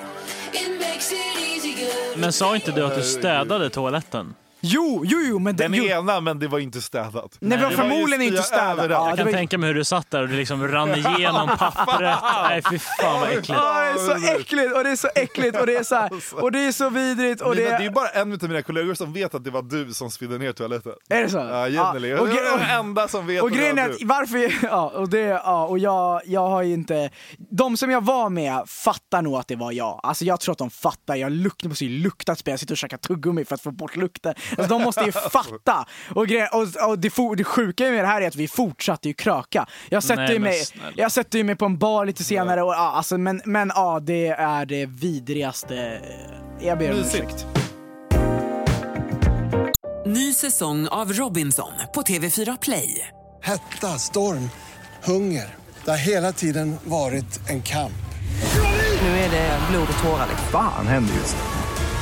[2.17, 4.35] Men sa inte du att du städade toaletten?
[4.69, 7.37] Jo, jo, jo, men det, Den jo, ena, men det var inte städat.
[7.41, 8.91] Nej, det var Det förmodligen inte städat.
[8.91, 10.95] Ja, Jag det kan var, tänka mig hur du satt där och det liksom rann
[10.95, 12.19] igenom pappret.
[12.49, 13.49] Nej fy fan vad äckligt.
[13.49, 16.11] Ja, det är så äckligt och det är så äckligt och det är så här,
[16.33, 17.93] och det är så vidrigt och det Mina, det är ju är...
[17.93, 20.93] bara en av mina kollegor som vet att det var du som spydde ner toaletten.
[21.09, 21.37] Är det så?
[21.39, 22.09] Ja, Jenny.
[22.09, 24.07] Ja, och, jag är den enda som vet och att det grejen är att du.
[24.07, 27.11] varför, ja, och det, ja, och jag, jag har ju inte,
[27.51, 30.01] de som jag var med fattar nog att det var jag.
[30.03, 32.79] Alltså jag tror att de fattar, jag luktar, måste ju lukta spel, jag sitter och
[32.79, 34.35] käkar tuggummi för att få bort lukten.
[34.59, 35.87] Alltså de måste ju fatta.
[36.15, 39.09] Och, gre- och, och det, for, det sjuka med det här är att vi fortsatte
[39.09, 39.67] ju kröka.
[39.89, 40.93] Jag sätter, Nej, mig, snälla.
[40.97, 44.01] jag sätter ju mig på en bar lite senare, och, ja, alltså, men, men ja,
[44.01, 46.01] det är det vidrigaste.
[46.61, 47.47] Jag ber om ursäkt.
[50.07, 53.09] Ny säsong av Robinson på TV4 Play.
[53.43, 54.51] Hetta, storm,
[55.05, 55.55] hunger.
[55.85, 57.93] Det har hela tiden varit en kamp.
[59.03, 60.27] Nu är det blod och tårar.
[60.31, 60.49] liksom.
[60.53, 61.56] Fan händer just nu.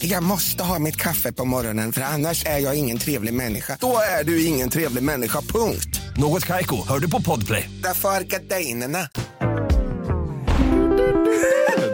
[0.00, 3.76] Jag måste ha mitt kaffe på morgonen för annars är jag ingen trevlig människa.
[3.80, 6.00] Då är du ingen trevlig människa, punkt.
[6.16, 7.70] Något Kaiko, hör du på Podplay.
[7.82, 8.98] Därför är gardinerna.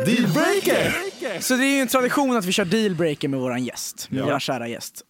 [0.06, 1.40] Dealbreaker!
[1.40, 4.40] Så det är ju en tradition att vi kör dealbreaker med våran gäst, med våran
[4.40, 5.02] kära gäst.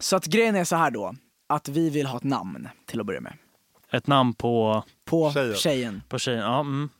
[0.00, 1.14] Så att grejen är så här då,
[1.48, 3.32] att vi vill ha ett namn till att börja med.
[3.92, 5.54] Ett namn på, På Tjejen.
[5.56, 6.02] tjejen.
[6.08, 6.40] på tjejen.
[6.40, 6.90] Ja, mm.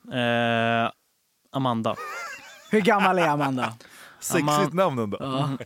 [0.85, 0.91] eh,
[1.53, 1.97] Amanda.
[2.71, 3.75] Hur gammal är Amanda?
[4.25, 5.19] Sexigt namn ändå.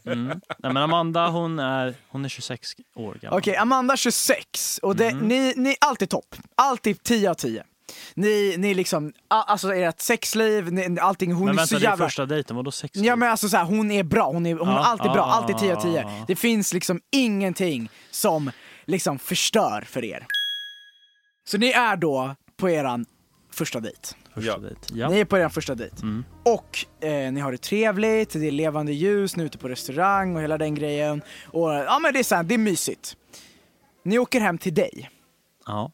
[0.06, 0.26] Mm.
[0.58, 3.38] Nej, men Amanda hon är, hon är 26 år gammal.
[3.38, 4.78] Okej, Amanda 26.
[4.82, 5.28] Och det, Mm.
[5.28, 6.36] ni, ni, allt är topp.
[6.54, 7.64] Allt är 10 av 10.
[8.14, 11.90] Ni, ni liksom, alltså ert sexliv, ni, allting, hon men är vänta, så det är
[11.90, 12.06] jävla...
[12.06, 13.00] första dejten, vadå 60?
[13.00, 15.16] Ja men alltså så här, hon är bra, hon är, hon Ja, är alltid bra,
[15.16, 15.92] ja, alltid 10 av 10.
[15.92, 16.24] ja, ja.
[16.26, 18.50] Det finns liksom ingenting som
[18.84, 20.26] liksom förstör för er.
[21.44, 23.06] Så ni är då på eran
[23.52, 23.98] första dejt.
[24.40, 24.58] Första Ja.
[24.58, 24.80] dejt.
[24.94, 25.08] Ja.
[25.08, 25.96] Ni är på er första dejt.
[26.02, 26.24] Mm.
[26.44, 30.36] Och eh, ni har det trevligt, det är levande ljus, ni är ute på restaurang
[30.36, 31.22] och hela den grejen.
[31.46, 33.16] Och ja men det är så här, det är mysigt.
[34.04, 35.10] Ni åker hem till dig.
[35.66, 35.92] ja.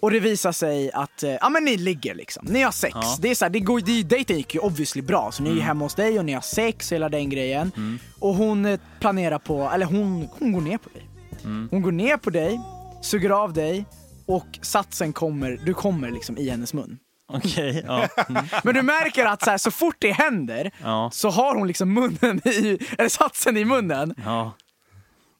[0.00, 2.92] Och det visar sig att, eh, ja men ni ligger liksom, ni har sex.
[2.94, 3.06] Ja.
[3.06, 3.20] Mm.
[3.20, 5.54] Det är så här, det går, det, dejten gick ju obviously bra, så ni är
[5.54, 7.72] ju hemma hos dig och ni har sex och hela den grejen.
[8.18, 11.08] Och hon eh, planerar på, eller hon, hon går ner på dig.
[11.44, 11.68] Mm.
[11.70, 12.60] Hon går ner på dig,
[13.02, 13.84] suger av dig
[14.26, 16.98] och satsen kommer, du kommer liksom i hennes mun.
[17.28, 18.08] Okej, ja.
[18.28, 18.44] Mm.
[18.64, 21.10] Men du märker att så, här, så fort det händer Ja.
[21.12, 24.14] så har hon liksom munnen i, eller satsen i munnen.
[24.24, 24.52] ja.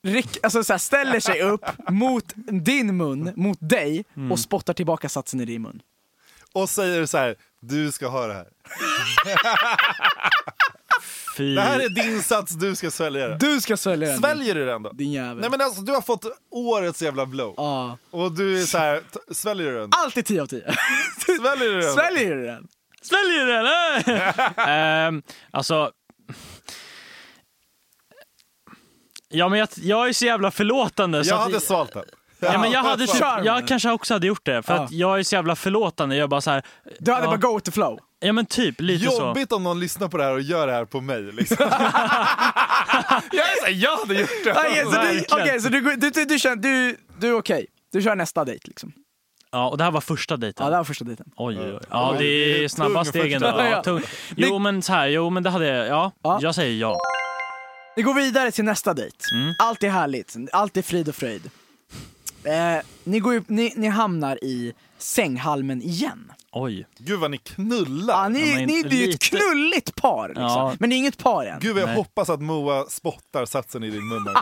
[0.03, 2.25] Rick, alltså så här, ställer sig upp mot
[2.65, 4.33] din mun, mot dig Mm.
[4.33, 5.83] och spottar tillbaka satsen i din mun.
[6.53, 8.47] Och säger så här, du ska ha det här.
[11.37, 11.55] Fy.
[11.55, 13.37] Det här är din sats, du ska svälja det.
[13.39, 14.19] Du ska svälja den.
[14.19, 14.93] Sväljer du den då?
[14.93, 15.37] Din jävel.
[15.37, 17.55] Nej men alltså du har fått årets jävla blow.
[17.57, 17.99] Ja.
[18.11, 19.91] Och du är så här, t- sväljer du den?
[20.05, 20.61] Alltid 10 av 10.
[21.27, 21.93] Sväljer du den?
[21.95, 22.67] Sväljer du den?
[23.03, 24.33] Sväljer du den?
[24.69, 25.91] Ehm, alltså...
[29.29, 31.25] Ja men jag, jag är så jävla förlåtande.
[31.25, 32.05] så Jag att- hade svalt den.
[32.39, 32.89] Ja, men jag, Ja,
[33.21, 34.81] hade jag kanske också hade gjort det, för Ja.
[34.85, 36.17] att jag är så jävla förlåtande.
[36.17, 36.63] Jag bara så här,
[37.01, 37.99] Du hade ja, bara go with the flow.
[38.27, 39.21] Ja men typ, lite så.
[39.23, 41.23] Jobbigt om någon lyssnar på det här och gör det här på mig.
[41.23, 41.57] Liksom.
[41.61, 41.71] jag
[43.51, 44.53] är så här, jag hade gjort det.
[44.53, 47.67] Okej, så, du, okej, så du, du, du, du, känner, du, du är okej.
[47.93, 48.93] Du kör nästa dejt liksom.
[49.53, 50.65] Ja, och det här var första dejten.
[50.65, 51.27] Ja, det var första dejten.
[51.37, 51.81] Oj, oj, oj.
[51.91, 53.47] Ja, det det är snabba stegen då.
[53.47, 53.71] Ja.
[53.71, 54.03] Ja, tung.
[54.37, 56.13] Jo men så här, jo men det hade jag, ja.
[56.23, 56.39] Ja.
[56.43, 57.01] Jag säger ja.
[57.97, 59.17] Vi går vidare till nästa dejt.
[59.35, 59.55] Mm.
[59.59, 61.51] Allt är härligt, allt är frid och fröjd.
[62.45, 66.33] Eh, ni, går ju, ni, ni hamnar i sänghalmen igen.
[66.59, 66.87] Oj.
[66.99, 68.23] Gud vad ni knullar.
[68.23, 70.45] Ja, ni, Ja, men ni, det är ju ett lite- knulligt par, liksom.
[70.45, 70.75] Ja.
[70.81, 71.59] men det är inget par än.
[71.61, 71.97] Gud vad jag Nej.
[71.97, 74.25] hoppas att Moa spottar satsen i din mun.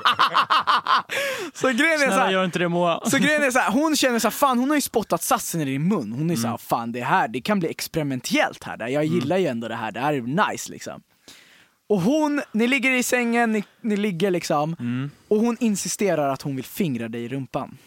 [1.55, 3.01] Så grejen är så Snälla här, gör inte det Moa.
[3.11, 5.61] Så grejen är så här, hon känner så här, fan hon har ju spottat satsen
[5.61, 6.13] i din mun.
[6.13, 6.51] Hon är så Mm.
[6.51, 8.89] här, fan det här, det kan bli experimentellt här.
[8.89, 11.03] Jag gillar ju ändå det här, det här är nice liksom.
[11.89, 15.11] Och hon, ni ligger i sängen, ni, ni ligger liksom, Mm.
[15.29, 17.79] och hon insisterar att hon vill fingra dig i rumpan.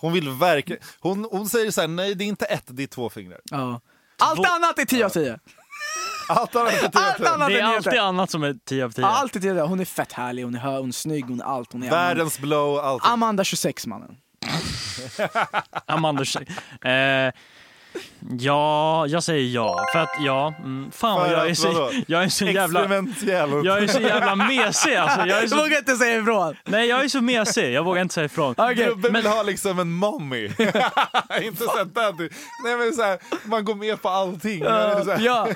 [0.00, 0.82] Hon vill verkligen...
[1.00, 3.40] Hon, hon säger så här, nej det är inte ett, det är två fingrar.
[3.44, 3.80] Ja.
[4.18, 5.38] Allt annat är 10 av 10.
[6.28, 7.28] Allt annat är Allt tio.
[7.30, 8.02] annat Det är av alltid 10.
[8.02, 9.02] annat som är 10 av 10.
[9.02, 9.62] Ja, alltid 10 av 10.
[9.62, 11.72] Hon är fett härlig, hon är hö, hon är snygg, hon är allt.
[11.72, 13.06] Hon är Världens blow, allt.
[13.06, 14.16] Amanda 26 mannen.
[15.86, 16.22] Amanda
[16.84, 17.32] eh,
[18.38, 19.84] Ja, jag säger ja.
[19.92, 22.80] För att ja, mm, fan För jag är att så, jag är så jävla...
[22.80, 23.66] Experimentell.
[23.66, 25.26] Jag är så jävla mesig alltså.
[25.26, 26.56] Jag är så, vågar inte säga ifrån.
[26.64, 28.54] nej jag är så mesig, jag vågar inte säga ifrån.
[28.58, 28.74] Okej.
[28.74, 30.44] Gubben Men- vill ha liksom en mommy.
[31.42, 32.28] inte så daddy.
[32.64, 34.64] Nej men så här, man går med på allting.
[34.64, 35.48] Man är så här- Ja,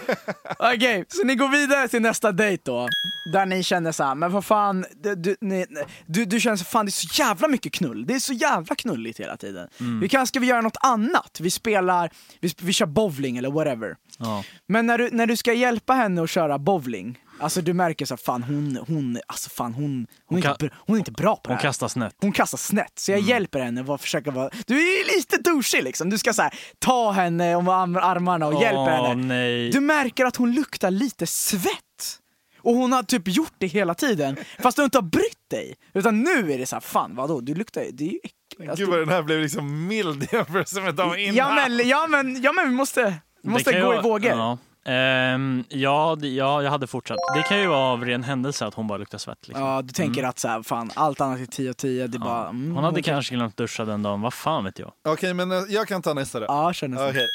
[0.59, 1.05] okej.
[1.09, 2.89] Så ni går vidare till nästa dejt då.
[3.33, 5.67] Där ni känner så här, men vad fan, du, du, ni,
[6.07, 8.07] du, du känner så fan det är så jävla mycket knull.
[8.07, 9.69] Det är så jävla knulligt hela tiden.
[10.01, 11.39] Vi kanske ska vi göra något annat?
[11.41, 13.97] Vi spelar, vi, vi kör bowling eller whatever.
[14.19, 14.45] Ja.
[14.69, 18.15] Men när du, när du ska hjälpa henne att köra bowling, alltså du märker så
[18.15, 21.37] här, fan hon, hon, alltså fan hon, hon, är, ka- inte, hon är inte bra
[21.37, 21.63] på det Hon här.
[21.63, 22.15] kastar snett.
[22.21, 24.51] Hon kastar snett, så jag hjälper henne att försöka vara...
[24.67, 28.63] Du är lite douchig liksom, du ska så här, ta henne om arm- armarna och
[28.63, 29.27] hjälpa Åh, henne.
[29.27, 29.71] nej.
[29.71, 32.21] Du märker att hon luktar lite svett.
[32.59, 35.75] Och hon har typ gjort det hela tiden, fast du inte har brytt dig.
[35.95, 38.35] Utan nu är det så här, fan vadå, du luktar, det är ju äckligt.
[38.59, 41.37] Gud vad den här blev liksom mild i jämförelse med de innan.
[41.37, 44.31] ja, men, ja, men, ja men vi måste, vi måste gå ju i vågor.
[44.31, 44.59] Ja.
[44.87, 47.17] Ehm, ja, det- ja, jag hade fortsatt.
[47.35, 49.49] Det kan ju vara av ren händelse att hon bara luktar svett.
[49.49, 49.65] Liksom.
[49.67, 52.19] Ja, du tänker att så här, fan, allt annat är 10 och 10, det är
[52.19, 52.49] bara...
[52.49, 53.03] Mm, Hon hade okej.
[53.03, 54.93] kanske glömt duscha den dagen, vad fan vet jag.
[55.09, 56.47] Okej men eh, jag kan ta nästa då.
[56.49, 57.09] Ja, kör nästan.
[57.11, 57.27] Okej.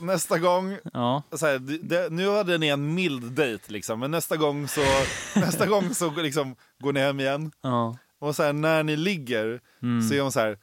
[0.00, 1.22] Nästa gång, Ja.
[1.32, 4.80] så här, det, nu hade ni en mild dejt liksom, men nästa gång så,
[5.40, 7.50] nästa gång så liksom, går ni hem igen.
[7.62, 7.96] Ja.
[8.20, 10.08] Och så här, när ni ligger Mm.
[10.08, 10.58] så är hon så här,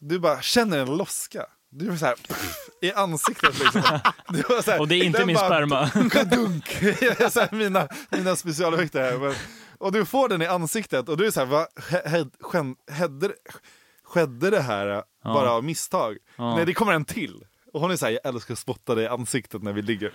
[0.00, 1.46] du bara känner en loska.
[1.70, 3.82] Du är så här, pff, i ansiktet liksom.
[4.28, 5.90] Var så här, Och det är inte min bara sperma.
[6.36, 6.68] Dunk.
[7.32, 9.18] så här, mina, mina specialeffekter här.
[9.18, 9.34] Men,
[9.78, 13.34] och du får den i ansiktet och du är så här, vad he-
[14.04, 15.32] skedde det här eh, Ja.
[15.34, 16.16] bara av misstag?
[16.36, 16.56] Ja.
[16.56, 17.44] Nej, det kommer en till.
[17.72, 20.12] Och hon är såhär, jag älskar att spotta dig i ansiktet när vi ligger.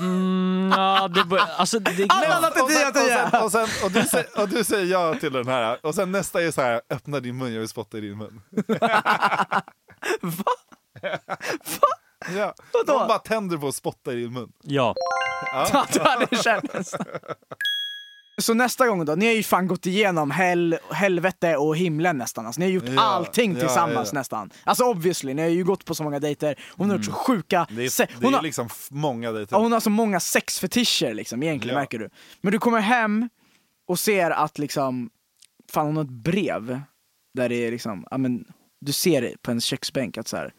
[0.00, 3.38] Mm, ja, det, bör- alltså, det, Alla annat är Och sen- 10 av 10!
[3.44, 5.78] och, sen, och, sen, och, du säger, och du säger ja till den här.
[5.86, 8.40] Och sen nästa är så här, öppna din mun, jag vill spotta i din mun.
[10.20, 10.44] Va?
[12.36, 12.54] Ja.
[12.72, 12.98] Vadå?
[12.98, 14.52] Hon bara tänder på att spotta i din mun.
[14.62, 14.94] ja.
[15.52, 16.72] Ja, du hade känt.
[18.38, 22.46] Så nästa gång då, ni har ju fan gått igenom hell, helvete och himlen nästan.
[22.46, 24.18] Alltså, ni har gjort Ja, allting ja, tillsammans ja.
[24.18, 24.50] nästan.
[24.64, 26.58] Alltså obviously, ni har ju gått på så många dejter.
[26.76, 27.66] Hon har gjort så sjuka...
[27.70, 29.56] Det är, det hon, är har, liksom många dejter.
[29.56, 32.10] hon har så många sexfetischer liksom, egentligen märker du.
[32.40, 33.28] Men du kommer hem
[33.86, 35.10] och ser att liksom,
[35.72, 36.80] fan hon har ett brev
[37.34, 38.44] där det är liksom, ja men
[38.80, 40.52] du ser det på hennes köksbänk att så här,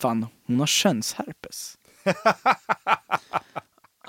[0.00, 1.78] fan hon har könsherpes.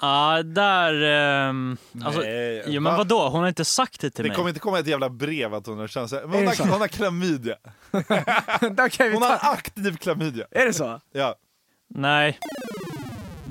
[0.06, 1.02] Ja, där...
[1.02, 2.98] ehm, alltså, Nej, jo, men va?
[2.98, 3.30] vadå?
[3.30, 4.36] Hon har inte sagt det till Det mig.
[4.36, 6.12] kommer inte komma ett jävla brev att hon har köns...
[6.12, 7.56] Men hon, det har, hon har klamydia.
[9.14, 10.46] Hon har aktiv klamydia.
[10.52, 11.02] Är det så?
[11.12, 11.36] Ja.
[11.90, 12.40] Nej.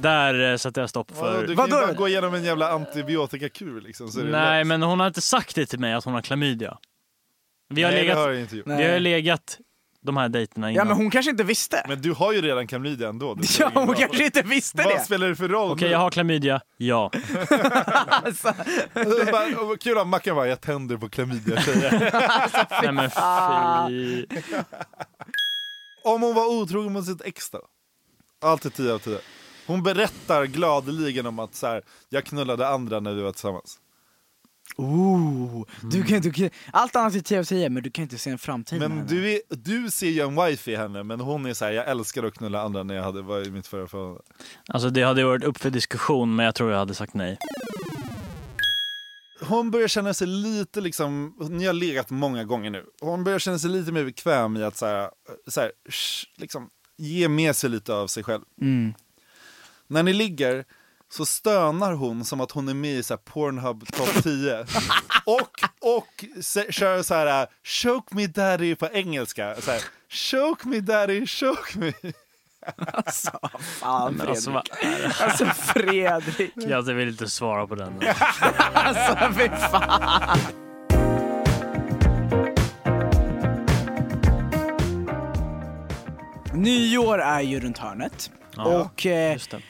[0.01, 1.47] Där eh, sätter jag stopp för...
[1.47, 4.11] du kan ju bara gå igenom en jävla antibiotikakur liksom.
[4.15, 4.67] Det Nej, lätt.
[4.67, 6.79] men hon har inte sagt det till mig att hon har klamydia.
[7.69, 8.19] Vi har Nej, det legat...
[8.19, 8.67] har jag inte gjort.
[8.67, 8.87] Nej.
[8.87, 9.59] Vi har legat
[10.05, 10.89] de här dejterna Ja innan.
[10.89, 11.85] men hon kanske inte visste.
[11.89, 13.35] Men du har ju redan klamydia ändå.
[13.35, 13.97] Det Ja, hon roll.
[13.97, 15.01] kanske inte visste Vad det.
[15.05, 15.71] spelar det för roll?
[15.73, 16.61] Okej, jag har klamydia.
[16.77, 17.11] Ja.
[18.07, 18.55] Alltså,
[19.33, 22.11] Bara, och Kul att Mackan bara, jag tänder på klamydia tjejer.
[22.83, 24.27] Nej men fy.
[26.05, 27.61] Om hon var otrogen mot sitt ex då?
[28.43, 29.19] Alltid 10 av 10.
[29.67, 33.79] Hon berättar gladeligen om att så här, jag knullade andra när vi var tillsammans.
[34.77, 38.19] Ooh, du kan, du kan, allt annat är 10 av 10 men du kan inte
[38.19, 39.11] se en framtid med Men henne.
[39.11, 41.89] du, är, du ser ju en wife i henne, men hon är så här, jag
[41.89, 44.23] älskar att knulla andra när jag hade, var i mitt förra förhållande.
[44.69, 47.39] Alltså det hade varit upp för diskussion men jag tror jag hade sagt nej.
[49.41, 53.59] Hon börjar känna sig lite liksom, ni har legat många gånger nu, hon börjar känna
[53.59, 55.11] sig lite mer bekväm i att så här,
[55.47, 58.43] så här, sh, liksom, ge med sig lite av sig själv.
[58.61, 58.95] Mm.
[59.87, 60.65] När ni ligger
[61.17, 64.67] så stönar hon som att hon är med i så här Pornhub topp 10.
[65.25, 65.51] och
[65.81, 69.55] och se, kör så här uh, choke me daddy på engelska.
[69.61, 71.93] Så här, choke me daddy, choke me.
[72.93, 75.21] Alltså, fan Men alltså, vad Fredrik.
[75.21, 76.53] Alltså Fredrik.
[76.57, 77.93] Jag vill inte svara på den.
[78.75, 80.39] Alltså fy fan.
[86.55, 88.31] Nyår är ju runt hörnet.
[88.57, 89.61] Ja, och eh, Just det.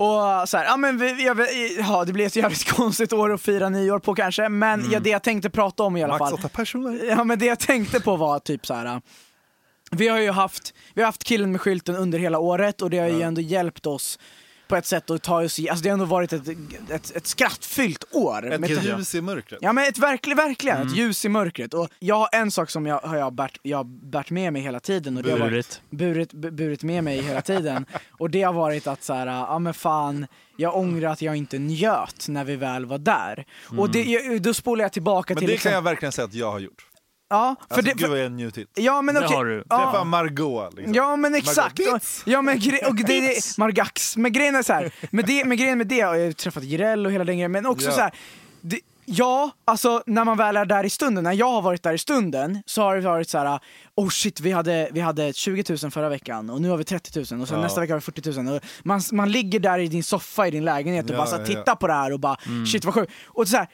[0.00, 1.38] Och så här, ja, men vi, jag,
[1.78, 5.10] ja, det blir ett jävligt konstigt år att fira nyår på kanske, men ja, det
[5.10, 6.50] jag tänkte prata om i alla Max fall.
[6.50, 7.04] personer.
[7.08, 9.00] Ja men det jag tänkte på var typ så här.
[9.90, 12.98] Vi har ju haft, vi har haft killen med skylten under hela året och det
[12.98, 14.18] har ju ändå hjälpt oss
[14.70, 16.48] på ett sätt att ta oss i, alltså det har ändå varit ett,
[16.90, 18.52] ett, ett skrattfyllt år.
[18.52, 19.58] Ett Med- ljus i mörkret.
[19.62, 20.88] Ja men ett verkligen, verkligen Mm.
[20.88, 21.74] ett ljus i mörkret.
[21.74, 24.62] Och jag har en sak som jag har jag bärt, jag har bärt med mig
[24.62, 25.16] hela tiden.
[25.16, 25.80] Och det har varit, Burit.
[25.90, 27.86] burit, bu- burit med mig hela tiden.
[28.10, 31.58] och det har varit att så här, ja men fan, jag ångrar att jag inte
[31.58, 33.44] njöt när vi väl var där.
[33.78, 36.34] Och det, då spolar jag tillbaka Men till det liksom, kan jag verkligen säga att
[36.34, 36.86] jag har gjort.
[37.30, 38.68] Ja, för Alltså, det, gud för, vad jag njutit.
[38.74, 39.36] ja men Det okej.
[39.36, 39.62] har du.
[39.62, 40.94] Träffa Ja, Margot liksom.
[40.94, 41.78] Ja men exakt.
[41.78, 42.22] Margot Och, Bitz.
[42.26, 44.16] ja men gre- och det, det, Margax.
[44.16, 46.62] Men grejen är så här, med, det, med grejen med det, och jag har träffat
[46.64, 47.92] Jireel och hela den grejen, men också Ja.
[47.92, 48.12] så här.
[48.60, 51.92] Det, ja, alltså när man väl är där i stunden, när jag har varit där
[51.92, 53.60] i stunden så har det varit så här.
[53.94, 57.18] oh shit vi hade, vi hade 20 000 förra veckan och nu har vi 30
[57.18, 57.62] 000 och sen Ja.
[57.62, 58.54] nästa vecka har vi 40 000.
[58.56, 61.36] Och man, man ligger där i din soffa i din lägenhet och Ja, bara så
[61.36, 61.46] här, ja.
[61.46, 62.36] tittar på det här och bara
[62.72, 63.12] shit vad sjukt.
[63.26, 63.68] Och så här,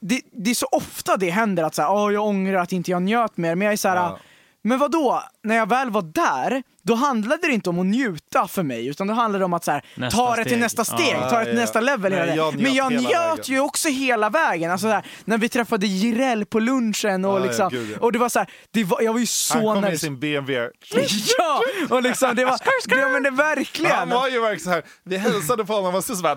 [0.00, 2.90] det, det är så ofta det händer att så här, oh, jag ångrar att inte
[2.90, 4.18] jag njöt mer, men jag är så här, Ja.
[4.62, 5.22] men vad då?
[5.42, 9.06] när jag väl var där, då handlade det inte om att njuta för mig, utan
[9.06, 10.60] då handlade det om att så här, Nästa ta det till steg.
[10.60, 11.60] nästa steg, Ja, ta det till ja.
[11.60, 12.12] nästa level.
[12.12, 12.62] Nej, jag det.
[12.62, 13.44] Men jag njöt vägen.
[13.44, 14.70] ju också hela vägen.
[14.70, 17.98] Alltså, så här, när vi träffade Jireel på lunchen och, Ja, ja, liksom, gud, ja.
[18.00, 20.00] och det var så här, det var, jag var ju så Han kom i nervös.
[20.00, 20.70] sin BMW.
[21.38, 21.60] Ja,
[21.90, 22.58] och liksom det var,
[22.88, 23.96] det, men det verkligen.
[23.96, 24.82] Han var ju verkligen så här.
[25.04, 26.34] vi hälsade på honom och så, så bara...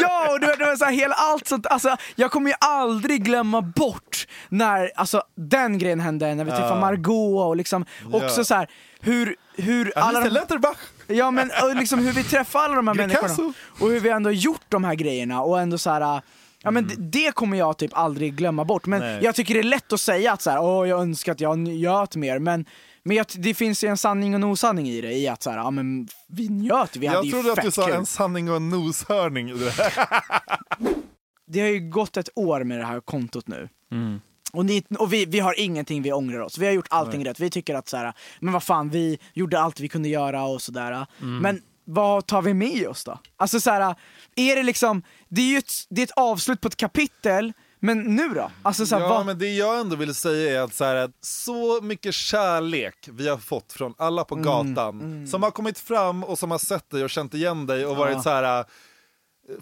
[0.00, 2.56] Ja, och du vet, det var så här, hela allt sånt, alltså, jag kommer ju
[2.60, 8.40] aldrig glömma bort när alltså, den grejen hände, när vi träffade Margot och liksom också
[8.40, 8.44] Ja.
[8.44, 8.70] så här,
[9.00, 10.28] hur, hur Alla de...
[10.30, 10.78] Letterbach.
[11.06, 14.30] ja, men, och liksom hur vi träffar alla de här människorna och hur vi ändå
[14.30, 16.22] gjort de här grejerna och ändå så här.
[16.62, 19.20] Ja, men det, det kommer jag typ aldrig glömma bort, men Nej.
[19.22, 21.58] jag tycker det är lätt att säga att så här, Åh, jag önskar att jag
[21.58, 22.64] njöt mer, men
[23.02, 25.50] men jag, det finns ju en sanning och en osanning i det, i att så
[25.50, 27.94] här, ja, men vi njöt, vi hade Jag ju trodde att du sa kul.
[27.94, 29.50] en sanning och en noshörning.
[29.50, 29.92] i det här.
[31.46, 33.68] Det har ju gått ett år med det här kontot nu.
[33.92, 34.20] Mm.
[34.56, 36.58] Och, ni, och vi, vi har ingenting vi ångrar oss.
[36.58, 37.40] Vi har gjort allting rätt.
[37.40, 40.62] Vi tycker att så här, men vad fan, vi gjorde allt vi kunde göra och
[40.62, 41.06] sådär.
[41.18, 43.18] Men vad tar vi med oss då?
[43.36, 43.94] Alltså så här,
[44.36, 47.98] är det liksom, det är ju ett, det är ett avslut på ett kapitel, men
[48.16, 48.50] nu då?
[48.62, 50.96] Alltså så här, Ja, vad, men det jag ändå vill säga är att så, här,
[50.96, 56.24] att så mycket kärlek vi har fått från alla på gatan som har kommit fram
[56.24, 58.64] och som har sett dig och känt igen dig och varit så här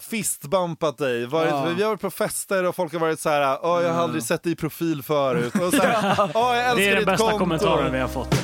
[0.00, 1.64] fistbumpat dig, varit, Ja.
[1.76, 4.22] vi har varit på fester och folk har varit så här, Åh, jag har aldrig
[4.22, 5.54] sett dig i profil förut.
[5.54, 8.34] Och så här, Åh, jag älskar Det är den bästa konto." kommentaren vi har fått.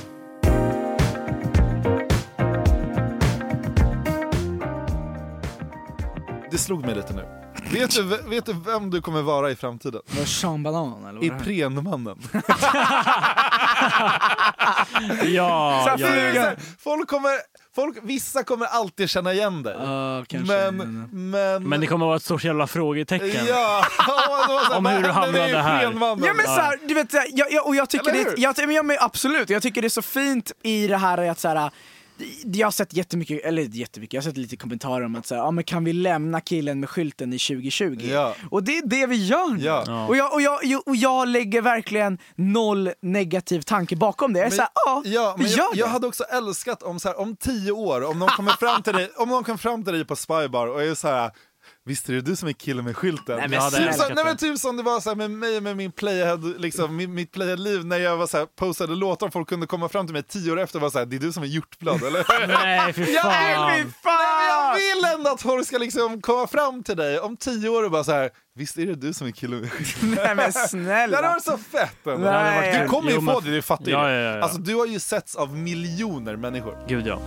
[6.50, 7.39] Det slog mig lite nu.
[7.72, 10.00] Vet du, vet du vem du kommer vara i framtiden?
[10.18, 11.24] var Sean Banan eller?
[11.24, 12.18] Iprenmannen.
[15.24, 16.52] Ja, Så ja, ja.
[16.78, 17.30] Folk kommer,
[17.74, 19.74] folk, vissa kommer alltid känna igen dig.
[20.28, 20.70] Kanske.
[20.70, 23.46] men, men, Men det kommer vara ett stort jävla frågetecken.
[23.48, 25.82] Ja, här, Om hur du hamnade här.
[25.82, 28.74] Ja men så här, du vet, jag, jag, och jag tycker Eller det, jag, men
[28.76, 31.70] jag, men absolut, jag tycker det är så fint i det här att så här,
[32.44, 35.50] jag har sett jättemycket, eller jättemycket, jag har sett lite kommentarer om att säga, ja
[35.50, 37.98] men kan vi lämna killen med skylten i 2020?
[38.12, 38.34] Ja.
[38.50, 39.64] Och det är det vi gör nu.
[39.64, 40.06] Ja.
[40.08, 44.38] Och, jag, och, jag, och jag lägger verkligen noll negativ tanke bakom det.
[44.38, 45.78] Jag är Men- såhär, ja, Ja, vi gör jag, det.
[45.78, 48.92] jag hade också älskat om, så här, om tio år, om någon kommer fram till
[48.92, 51.30] dig, om någon kommer fram till dig på Spybar och är så här,
[51.84, 53.36] Visst är det du som är killen med skylten?
[53.38, 53.88] Nej, men Ja, det snälla.
[53.88, 55.92] är typ, som, nej men typ som det var så här med mig med min
[55.92, 59.66] playhead, liksom, min, mitt playhead-liv när jag var så här, postade låtar och folk kunde
[59.66, 61.42] komma fram till mig tio år efter och vara så här, det är du som
[61.42, 62.46] är hjortblad eller?
[62.48, 63.76] Nej, fy Jag fan.
[63.76, 67.36] vill, Nej, men jag vill ändå att folk ska liksom komma fram till dig om
[67.36, 70.10] tio år och bara så här, visst är det du som är killen med skylten?
[70.24, 71.22] Nej men Det hade snälla.
[71.22, 72.30] varit så fett ändå.
[72.30, 72.80] Nej.
[72.82, 74.42] Du kommer ju få det, du fattar ju ja, ja, ja.
[74.42, 76.76] Alltså du har ju setts av miljoner människor.
[76.88, 77.20] Gud ja.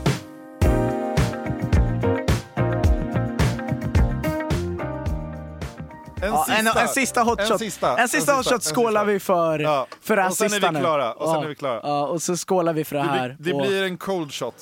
[6.24, 7.52] En Ja, en, en sista hotshot.
[7.52, 9.88] En sista, en sista hotshot en skålar vi för, Ja.
[10.02, 10.80] för det här Och sen är sista vi nu.
[10.80, 11.44] klara, och sen ja.
[11.44, 11.80] är vi klara.
[11.84, 13.36] Ja, och så skålar vi för det Det här.
[13.40, 13.68] blir, det och...
[13.68, 14.56] blir en cold shot.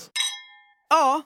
[0.90, 1.22] Ja,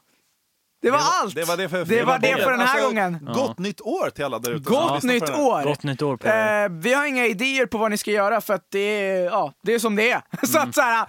[0.81, 1.36] det var Det var- allt.
[1.36, 3.29] det var det för- det, var det för den här Alltså, gången.
[3.33, 4.69] Gott nytt år till alla där ute.
[4.69, 5.63] Gott nytt år!
[5.63, 6.27] Gott nytt år på.
[6.27, 9.53] Eh, vi har inga idéer på vad ni ska göra för att det är, ja,
[9.63, 10.21] det är som det är.
[10.47, 11.05] så att så här,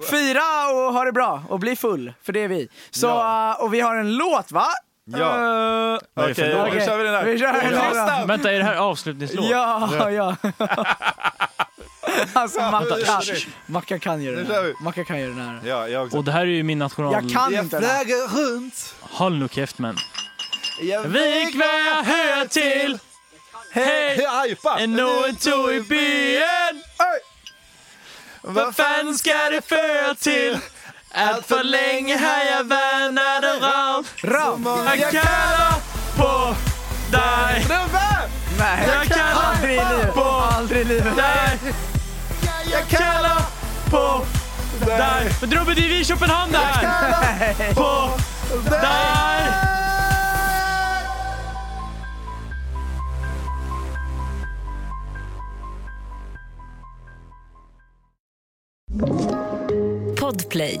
[0.10, 2.68] fira och ha det bra och bli full, för det är vi.
[2.90, 3.50] Så, Ja.
[3.58, 4.66] eh, och vi har en låt va?
[5.12, 6.00] Ja.
[6.14, 6.72] För Okej, låt?
[6.72, 7.24] då kör vi den här.
[7.24, 8.26] Vi kör den här.
[8.26, 9.50] Vänta, är det här avslutningslåt?
[9.50, 10.36] Ja, ja.
[12.32, 14.82] alltså Macka, det- Macka kan ju Nu den här.
[14.82, 15.60] Macka kan ju den här.
[15.64, 16.16] Ja, jag också.
[16.16, 17.12] Och det här är ju min national...
[17.12, 18.04] Jag kan Jag inte den här.
[18.04, 18.94] flaggar runt.
[19.00, 19.96] Håll nu käft men.
[20.82, 22.98] Jag Vik vad jag hör till.
[23.72, 24.26] Hej!
[24.78, 26.82] En nå en tå i byen.
[28.42, 30.58] Vad fan ska det för till?
[31.10, 34.04] Att för länge har jag värnat och ram.
[34.64, 34.86] Ram!
[35.00, 35.74] Jag kallar
[36.16, 36.54] på
[37.10, 37.66] dig.
[38.58, 39.80] Nej, Jag kallar aldrig
[40.14, 41.16] på Aldrig i livet.
[41.16, 41.58] dig.
[42.72, 43.42] Jag kallar
[43.90, 44.24] på
[44.86, 45.30] dig.
[45.40, 47.74] Men Drubbe, det är vi i Köpenhamn där.
[47.74, 48.10] På
[48.70, 49.52] dig.
[60.20, 60.80] Podplay.